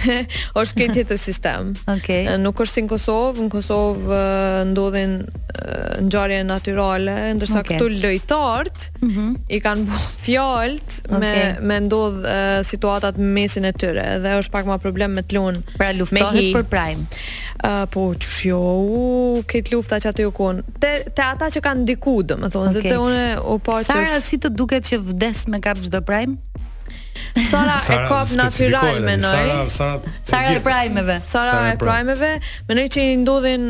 [0.57, 1.73] është këtë tjetër sistem.
[1.85, 2.23] Okej.
[2.25, 2.39] Okay.
[2.43, 4.21] Nuk është si në Kosovë, në Kosovë
[4.73, 5.17] ndodhin
[6.07, 7.77] ngjarje natyrale, ndërsa okay.
[7.79, 9.35] këtu lojtarët mm -hmm.
[9.57, 11.51] i kanë fjalt me okay.
[11.65, 12.27] me ndodh
[12.69, 16.53] situatat në mesin e tyre dhe është pak më problem me të lun Pra luftohet
[16.57, 17.07] për prime.
[17.65, 20.33] Uh, po, që jo u, këtë lufta që atë ju
[20.81, 23.41] Te, te ata që kanë diku, dhe më thonë, okay.
[23.49, 26.37] u Sara, si të duket që vdes me kap gjithë prime?
[27.45, 29.69] Sara e ka natyral me noi.
[29.69, 31.19] Sara, Sara, Sara e primeve.
[31.21, 32.31] Sara e primeve,
[32.69, 33.64] me noi që i ndodhin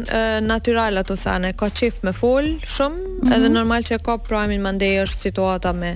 [0.46, 3.36] natyral ato sane ka qif me fol shumë, mhm.
[3.36, 5.94] edhe normal që e ka primein mandej është situata me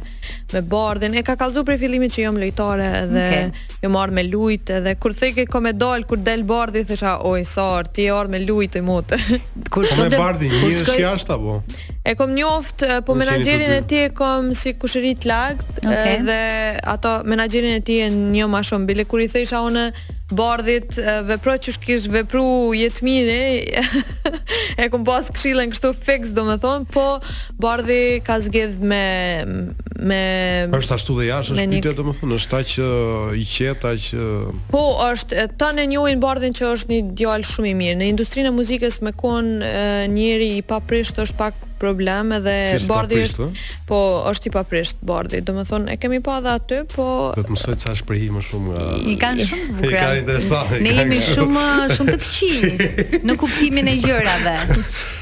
[0.53, 1.14] me bardhin.
[1.14, 3.41] E ka kallzu për fillimin që jam jo lojtare dhe okay.
[3.41, 7.14] jam jo marr me lutë dhe kur thej ke kom dal kur del bardhi thësha
[7.31, 9.14] oj sor ti je me lutë i mot.
[9.74, 11.57] kur me bardhi një është jashtë apo?
[12.11, 16.20] E kom njoft po menaxherin e tij e kom si kushërit lart okay.
[16.28, 16.41] dhe
[16.95, 19.87] ato menaxherin e tij një më shumë bile kur i thësha unë
[20.35, 20.95] bardhit,
[21.26, 23.66] vepro që shkish vepru jetmini,
[24.81, 27.05] e kum pas këshilën kështu fix, do me thonë, po
[27.62, 29.05] bardhi ka zgjedh me...
[30.11, 30.20] me
[30.78, 32.89] është ashtu dhe jashtë, është pyte, do me thonë, është ta që
[33.37, 34.28] i qeta që...
[34.72, 37.99] Po, është, ta në njojnë bardhin që është një djallë shumë i mirë.
[38.03, 39.72] Në industrinë e muzikës me konë
[40.14, 43.47] njëri i paprisht është pak problem edhe si bardhi është
[43.89, 44.01] po
[44.31, 47.07] është i paprisht bardhi do të thonë e kemi pa dha aty po
[47.39, 48.89] do të mësoj çfarë shprehi më shumë Nga...
[49.12, 51.64] i kanë shumë i kanë interesant ne jemi shumë
[51.97, 54.59] shumë të këqij në kuptimin e gjërave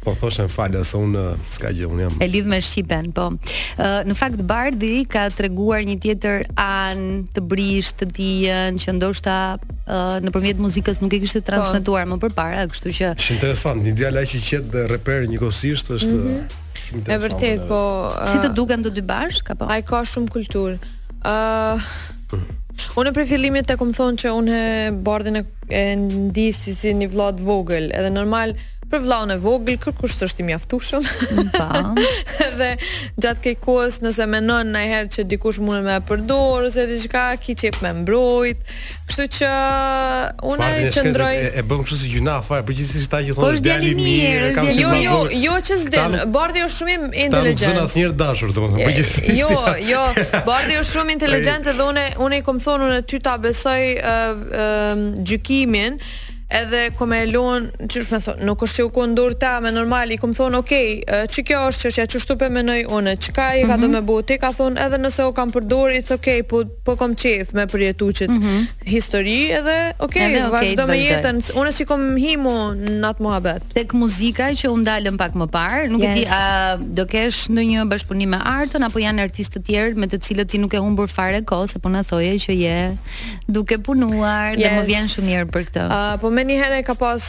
[0.00, 2.14] Po thoshen falë se unë eh, s'ka gjë, unë jam.
[2.24, 3.26] E lidh me Shqipen, po.
[3.28, 7.02] Ë eh, në fakt Bardhi ka treguar një tjetër an
[7.36, 11.50] të brisht të diën që ndoshta ë eh, nëpërmjet muzikës nuk e kishte po.
[11.50, 12.14] transmetuar po.
[12.14, 16.14] më përpara, kështu që Është interesant, një djalë që i qet dhe reper njëkohësisht është
[16.14, 16.64] mm -hmm.
[16.78, 17.26] shumë interesant.
[17.26, 17.82] vërtet, po.
[18.32, 19.68] Si të duken të dy bashk apo?
[19.68, 20.76] Ai ka shumë kulturë.
[21.24, 21.84] Ë uh,
[22.96, 24.58] Unë për fillimit të kom thonë që unë
[25.04, 28.54] bardhin e, e si një vlad vogël Edhe normal
[28.90, 31.06] për vllaun e vogël kërkush është i mjaftueshëm.
[31.54, 31.66] Pa.
[31.70, 32.06] Po.
[32.58, 32.70] dhe
[33.20, 37.78] gjatë këtij kohës nëse mendon ndonjëherë që dikush mund më përdor ose diçka, ki çep
[37.84, 38.64] me mbrojt.
[39.10, 39.50] Kështu që
[40.50, 43.68] unë qendroj e, e bëm kështu si gjuna fare, përgjithsisht ata që po thonë është
[43.68, 46.16] djali mirë, kam si jo, Jo, jo, jo që s'den.
[46.34, 47.76] Bardhi është shumë inteligjent.
[47.76, 49.30] Tanë asnjëherë dashur, domethënë, përgjithsisht.
[49.38, 50.00] Jo, jo,
[50.48, 54.44] Bardhi është shumë inteligjent dhe unë unë i kam thonë unë ty ta besoj uh,
[54.50, 56.00] uh, gjykimin.
[56.02, 59.04] Uh, edhe kom e luan çu më thon nuk është se u ku
[59.38, 60.72] ta me normali kom thon ok
[61.30, 64.04] çu kjo është çështja çu shtupe me noi un çka i ka do mhm.
[64.04, 67.52] me Ti ka thon edhe nëse u kam përdor it's ok po po kom çif
[67.54, 68.64] me përjetuçit mhm.
[68.86, 70.16] histori edhe ok
[70.52, 75.32] vazhdo me jetën un si kom himu nat mohabet tek muzika që u ndalën pak
[75.38, 79.60] më parë nuk e di a do kesh ndonjë bashpunim me artën apo janë artistë
[79.60, 82.34] të tjerë me të cilët ti nuk e humbur fare kohë se po na thoje
[82.44, 82.76] që je
[83.48, 85.88] duke punuar dhe më vjen shumë mirë për këtë
[86.20, 87.22] po Me një herë ka pas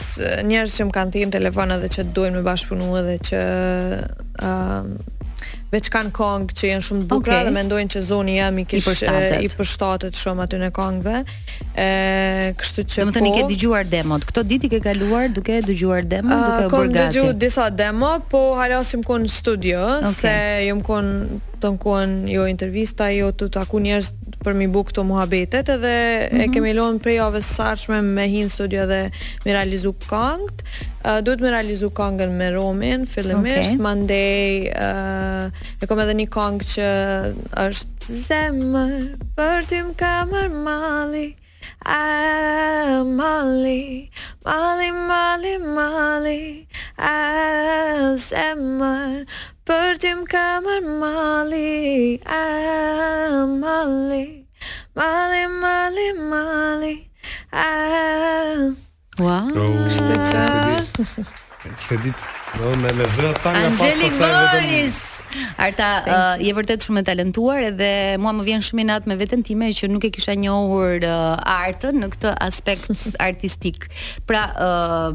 [0.48, 3.40] njerës që më kanë tim në telefon edhe që dojnë me bashkëpunu edhe që
[4.40, 7.44] uh, veç kanë kongë që jenë shumë të bukra okay.
[7.44, 11.86] dhe me ndojnë që zoni jam i kish i përshtatet shumë aty në kongëve e,
[12.60, 16.08] Kështu që po më të ke dëgjuar demot, këto ditë i ke kaluar duke dëgjuar
[16.08, 20.16] demot, uh, duke bërgati Kam dëgjuar disa demo, po halasim kënë studio, okay.
[20.16, 20.36] se
[20.70, 24.08] jëmë kënë të nkuan jo intervista jo të taku njerës
[24.46, 26.42] për mi bu këto muhabetet edhe mm -hmm.
[26.42, 26.52] e mhm.
[26.56, 29.00] kemi lonë prej ove sarshme me hinë studio dhe
[29.46, 30.64] mi realizu këngët
[31.06, 33.80] uh, duhet mi realizu këngën me Romin fillemisht, okay.
[33.80, 36.88] mandej uh, e kom edhe një këngë që
[37.68, 39.06] është zemër
[39.38, 41.26] për ty më kamër mali
[41.84, 44.08] Ah, Molly,
[44.44, 49.26] Molly, Molly, Molly, ah, Semmar,
[49.66, 54.46] Pörtüm kamar Molly, ah, Molly,
[54.94, 56.96] Molly, Molly, Molly,
[57.50, 58.74] ah.
[59.18, 59.48] Wow.
[59.56, 60.86] Oh, Što sedip.
[61.74, 62.12] Sedi, sedi,
[62.60, 65.11] no, me, me zrak tanga Angeli Molis.
[65.56, 67.88] Arta uh, je vërtet shumë e talentuar edhe
[68.22, 71.36] mua më vjen shumë i natë me veten time që nuk e kisha njohur uh,
[71.50, 72.92] artën në këtë aspekt
[73.28, 73.86] artistik.
[74.28, 75.08] Pra, uh,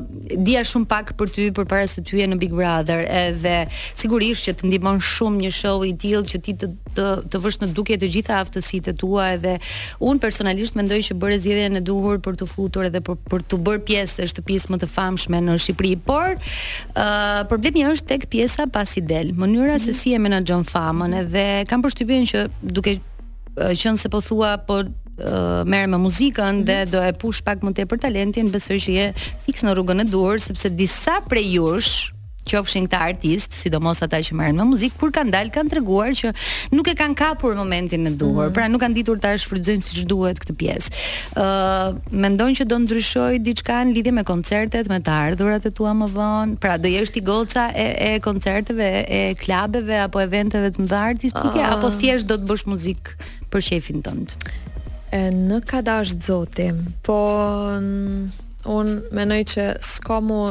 [0.48, 3.56] dia shumë pak për ty përpara se të je në Big Brother, edhe
[3.98, 7.60] sigurisht që të ndihmon shumë një show i till që ti të të, të vesh
[7.62, 9.58] në dukje të gjitha aftësitë tua edhe
[10.02, 13.60] un personalisht mendoj që bëre zgjedhjen e duhur për të futur edhe për, për të
[13.68, 17.06] bërë pjesë të pjesë më të famshme në Shqipëri, por uh,
[17.52, 19.30] problemi është tek pjesa pasi del.
[19.38, 19.84] Mënyra mm -hmm.
[19.86, 20.00] se mhm.
[20.00, 21.22] si si e menaxhon famën mhm.
[21.22, 22.44] edhe kam përshtypjen që
[22.80, 22.94] duke
[23.60, 24.80] qenë se po thua po
[25.68, 26.66] merr me muzikën mhm.
[26.70, 29.06] dhe do e push pak më tepër talentin, besoj që je
[29.48, 31.96] fiks në rrugën e dur sepse disa prej jush
[32.48, 36.32] qofshin këta artist, sidomos ata që merren me muzik, kur kanë dalë kanë treguar që
[36.76, 38.56] nuk e kanë kapur momentin e duhur, mm -hmm.
[38.58, 40.90] pra nuk kanë ditur ta shfrytëzojnë siç duhet këtë pjesë.
[41.36, 45.92] ë uh, që do ndryshoj diçka në lidhje me koncertet, me të ardhurat e tua
[45.94, 48.90] më vonë, pra do jesh ti goca e e koncerteve,
[49.20, 51.72] e klubeve apo eventeve të mëdha artistike uh...
[51.74, 53.04] apo thjesht do të bësh muzik
[53.52, 54.28] për shefin tënd?
[55.12, 55.20] E,
[55.50, 56.68] në kadash zoti
[57.06, 57.18] po
[58.80, 60.42] unë menoj që s'kamu mu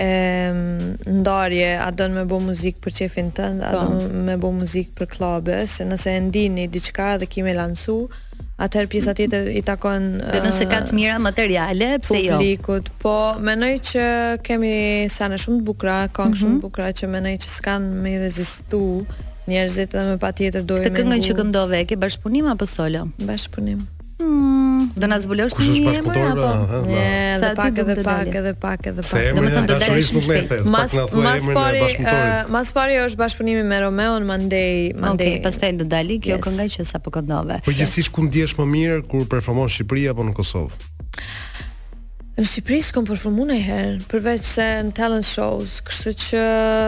[0.00, 3.82] e, ndarje a dënë me bo muzik për qefin të a po.
[4.00, 7.98] dënë me bo muzik për klabe se nëse e ndini diçka dhe kime lansu
[8.64, 13.14] atëherë pjesa tjetër i takon dhe nëse ka të mira materiale pse jo publikut po
[13.44, 14.04] mendoj që
[14.48, 14.72] kemi
[15.12, 16.40] sa në shumë të bukura kanë mm -hmm.
[16.40, 16.64] shumë të mhm.
[16.66, 18.82] bukura që mendoj që s'kan më rezistu
[19.52, 23.80] njerëzit edhe me patjetër dojmë këngën që këndove e ke bashkëpunim apo solo bashkëpunim
[24.20, 24.90] Hmm.
[25.00, 26.48] Do na zbulosh ti emër apo?
[26.84, 29.30] Ne, edhe pak edhe pak edhe pak edhe pak.
[29.32, 30.52] Do të thonë do të dalësh më shpejt.
[30.74, 35.40] Mas po mas pari, eh, mas pari është bashkëpunimi me në Monday, Monday.
[35.40, 37.62] Okej, pastaj do dali kjo kënga që sapo këndove.
[37.66, 40.76] Përgjithsisht po ku ndihesh më mirë kur performon në Shqipëri apo në Kosovë?
[42.40, 46.38] Në Shqipëri s'kom performu në herë, përveç se në talent shows, kështu që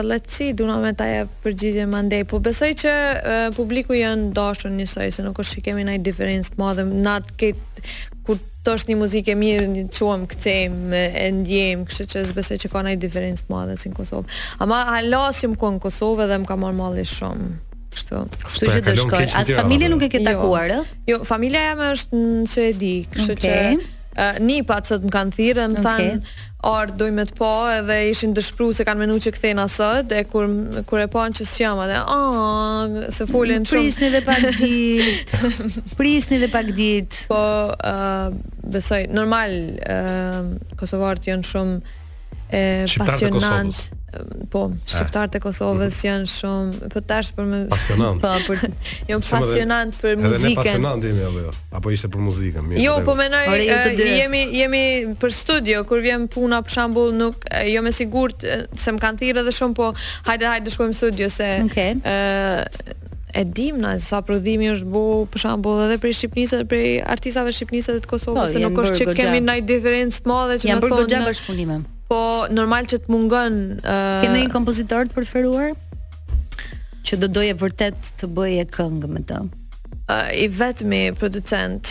[0.09, 2.95] let's see, duna me taj e përgjizje më ndej, po besoj që
[3.59, 7.37] publiku janë dashën njësoj, se nuk është që kemi nëjë diferencë të madhe, në atë
[7.45, 7.85] këtë,
[8.25, 12.61] kur të është një muzikë e mirë, një quëm, këtëm, e ndjem, kështu që zbesoj
[12.65, 14.41] që ka nëjë diferencë të madhe si në Kosovë.
[14.65, 17.53] Ama halasim ku në Kosovë dhe më ka marë mali shumë.
[17.99, 18.25] Kështu.
[18.47, 19.27] Kështu që do shkoj.
[19.43, 20.31] As familja nuk e ke jo.
[20.33, 20.85] takuar, ë?
[21.13, 23.75] Jo, jo, familja jam është në Suedi, kështu okay.
[23.77, 24.01] që
[24.43, 26.17] nipa që të më kanë thirë, më thanë,
[26.69, 30.47] orë, dojmë të po, edhe ishin dëshpru se kanë menu që këthejnë asët, e kur,
[30.89, 33.81] kur e ponë që s'jam, atë, a, ah, se fullin shumë.
[33.81, 37.23] Prisni dhe pak dit, prisni dhe pak dit.
[37.33, 37.41] Po,
[37.73, 38.29] uh,
[38.75, 41.99] besoj, normal, uh, Kosovartë jënë shumë,
[42.53, 43.73] e pasionant
[44.53, 44.81] po eh.
[44.91, 46.05] shqiptarët e Kosovës mhm.
[46.07, 48.67] janë shumë po tash për më pasionant po për
[49.09, 52.97] jo pasionant për muzikën apo pasionant jemi apo jo apo ishte për muzikën mirë jo
[52.99, 54.83] po, po mendoj jo jemi jemi
[55.23, 59.47] për studio kur vjen puna për shembull, nuk jo me sigurt se më kanë thirrë
[59.47, 59.89] edhe shumë po
[60.29, 61.97] hajde hajde shkojmë studio se okay.
[62.05, 62.19] e,
[63.41, 66.87] e dim na sa prodhimi është bu për shembull edhe për shqiptarët për
[67.17, 70.65] artistave shqiptarë të Kosovës po, se nuk është që kemi ndaj diferencë të madhe që
[70.69, 74.21] më thonë jam bërë gjatë punimeve po normal që të mungon uh...
[74.23, 75.71] Keni një kompozitor të preferuar?
[77.09, 81.89] Që do doje vërtet të bëje këngë me të uh, I vetëmi producent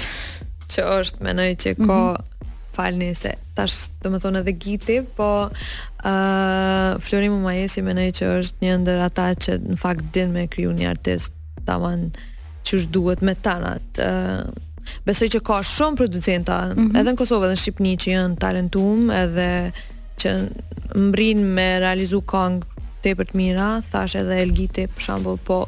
[0.72, 2.52] që është menoj që ko mm -hmm.
[2.76, 8.58] falni se tash do më thonë edhe giti po uh, Florimu Majesi menoj që është
[8.66, 11.34] një ndër ata që në fakt din me kryu një artist
[11.66, 12.02] të aman
[12.66, 14.46] që është duhet me tanat uh,
[15.08, 17.00] besoj që ka shumë producenta mm -hmm.
[17.00, 19.50] edhe në Kosovë edhe në Shqipni që janë talentum edhe
[20.22, 20.34] që
[21.08, 25.62] mbrin me realizu këngë tepër të mira, thash edhe Elgiti për shembull, po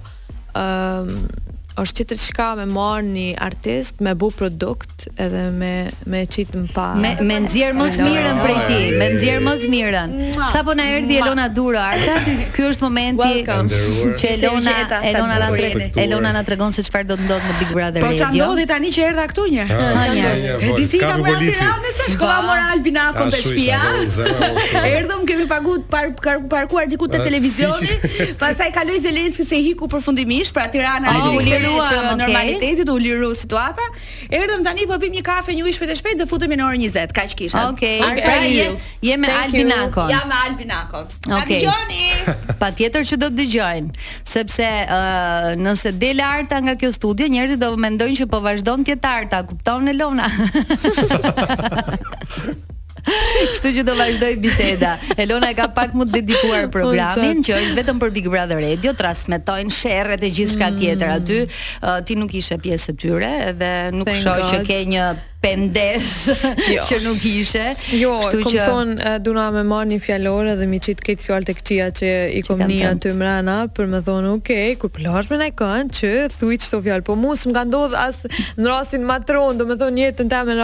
[0.63, 5.69] ëm um, është që të qka me marë një artist, me bu produkt edhe me,
[6.13, 6.85] me qitë më pa...
[7.01, 10.13] Me, me nëzjerë më të mirën prej ti, me nëzjerë më të mirën.
[10.51, 12.17] Sa po në erdi Elona duro Arta,
[12.55, 13.79] kjo është momenti Welcome.
[14.21, 18.05] që Elona, Elona, Elona, Elona në tregon se qëfar do të ndodhë në Big Brother
[18.05, 18.21] po Radio.
[18.21, 19.65] Po që ndodhë tani që erda këtu një?
[19.65, 25.05] Ah, ha, një, një, një, një, një, një, një, një, një, një, një, një, një,
[25.09, 27.95] një, Kemi pagu të par, par, parkuar diku të televizioni
[28.37, 31.31] Pasaj kaloj Zelenski se i hiku përfundimisht, Pra tirana oh,
[31.63, 32.17] filluam okay.
[32.17, 33.85] normalitetit u liru situata.
[34.31, 36.83] Erdhëm tani po pim një kafe një ujë shpejt e shpejt dhe futemi në orën
[36.85, 37.65] 20, kaq kisha.
[37.71, 37.97] Okej.
[37.99, 38.19] Okay.
[38.19, 38.23] okay.
[38.23, 38.67] Pra je,
[39.09, 40.11] je me Albinakon.
[40.11, 41.07] Jam me Albinakon.
[41.29, 41.57] Na Okay.
[41.59, 42.55] Dëgjoni.
[42.63, 44.03] Patjetër që do të dëgjojnë,
[44.35, 48.85] sepse ë uh, nëse del Arta nga kjo studio, njerëzit do mendojnë që po vazhdon
[48.87, 50.29] të jetë Arta, kupton Elona?
[53.07, 54.93] Kështu që do vazhdoj biseda.
[55.19, 58.59] Elona e ka pak më të dedikuar po, programin, që është vetëm për Big Brother
[58.63, 60.79] Radio, transmetojnë sherrët e gjithçka mm.
[60.79, 61.39] tjetër aty.
[61.43, 65.07] Uh, ti nuk ishe pjesë e tyre dhe nuk shoh që ke një
[65.43, 66.11] pendes
[66.71, 66.79] jo.
[66.87, 67.65] që nuk ishe.
[67.99, 68.93] Jo, kështu që thon
[69.25, 72.61] Duna me marr një fjalor dhe mi çit këtë fjalë tek tia që i kom
[72.63, 75.57] aty mrena për më thon ok, kur plash me nën
[75.99, 78.23] që thuaj çto fjalë, po mua s'm ka ndodh as
[78.55, 80.55] në rastin matron, domethënë jetën ta me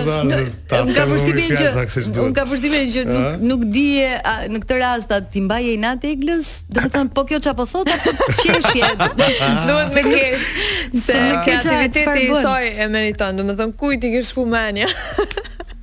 [0.76, 4.12] Un ka përshtypjen që un ka përshtypjen që nuk nuk dije
[4.52, 7.66] në këtë rast atë ti mbaje i natë eglës, do të thon po kjo çapo
[7.72, 8.92] thotë apo qeshje.
[9.70, 10.54] Duhet me kesh.
[11.06, 13.40] Se kreativiteti i saj e meriton.
[13.40, 14.90] Do të thon kujt i ke mania.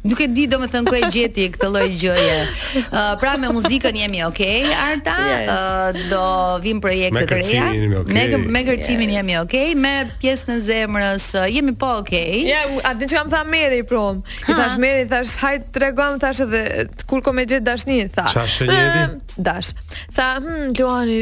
[0.02, 2.38] Nuk e di domethën ku e gjeti këtë lloj gjëje.
[2.92, 5.12] Uh, pra me muzikën jemi okay, Arta.
[5.24, 5.48] Yes.
[5.48, 6.20] Uh, do
[6.64, 7.66] vim projekte të reja.
[7.68, 8.44] Me okay.
[8.54, 9.16] me gërcimin yes.
[9.18, 12.42] jemi okay, me pjesën e zemrës uh, jemi po okay.
[12.48, 14.22] Ja, yeah, a di çka më tha Meri prom?
[14.48, 16.62] I thash Meri, thash haj tregom, thash edhe
[17.08, 18.26] kur kom e gjet dashni, tha.
[18.32, 19.20] Çfarë shënjeti?
[19.40, 19.72] dash.
[20.12, 21.20] Tha, hm, Luani,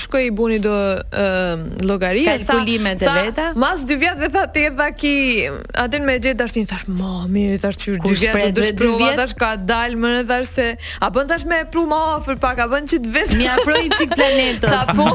[0.00, 3.46] shkoj i buni do uh, llogari, kalkulimet e veta.
[3.60, 5.16] Mas dy vjetve tha ti tha ki,
[5.86, 9.96] atë me gjet dashni, thash, "Mami, Meri, thash, dy vjet do shprova tash ka dal
[10.00, 10.66] më në thash se
[11.04, 14.70] a bën tash me pluma afër pak a bën çit vetë mi afroi çik planetës
[14.74, 15.08] ta po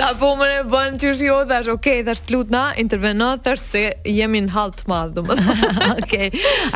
[0.00, 4.42] ta po më ne bën çu shjo thash okay thash lutna interveno thash se jemi
[4.46, 6.30] në hall të madh domethënë okay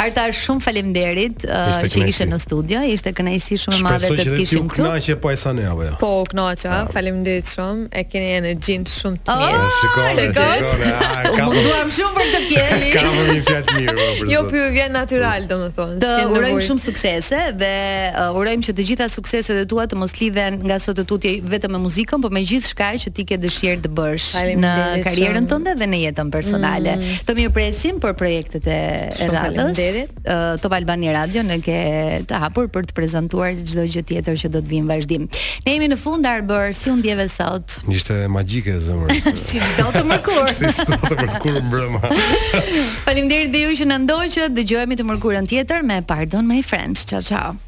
[0.05, 4.39] arta shumë faleminderit uh, që ishe në studio ishte kënaqësi shumë e madhe të të
[4.41, 8.33] kishim këtu shpresoj që po e sani apo jo po kënaqja faleminderit shumë e keni
[8.41, 13.41] energjin shumë të mirë oh, ah, shikoj shikoj munduam shumë për këtë pjesë kam një
[13.47, 15.97] fjalë mirë po, jo pyetje na natyral, domethënë.
[16.03, 17.71] Të urojm shumë suksese dhe
[18.11, 21.75] uh, urojm që të gjitha sukseset e tua të mos lidhen nga sot tutje vetëm
[21.75, 24.29] me muzikën, por me gjithçka që ti ke dëshirë të bësh
[24.61, 24.73] në
[25.07, 26.97] karrierën tënde dhe në jetën personale.
[27.01, 27.15] Mm.
[27.29, 28.79] Të mirëpresim për projektet e
[29.21, 29.43] radhës.
[29.43, 30.21] Faleminderit.
[30.25, 31.81] Uh, Top Albani Radio në ke
[32.31, 35.27] të hapur për të prezantuar çdo gjë tjetër që do të vinë vazhdim.
[35.67, 37.79] Ne jemi në fund Arbër, si u ndjeve sot?
[37.91, 39.17] Ishte magjike zemra.
[39.37, 40.51] si çdo të mërkur.
[40.59, 42.03] si çdo të mërkur mbrëmë.
[43.07, 47.09] Faleminderit dhe ju që na ndoqët, Dëgjojmë të mërkurën tjetër me Pardon My Friends.
[47.09, 47.61] Ciao ciao.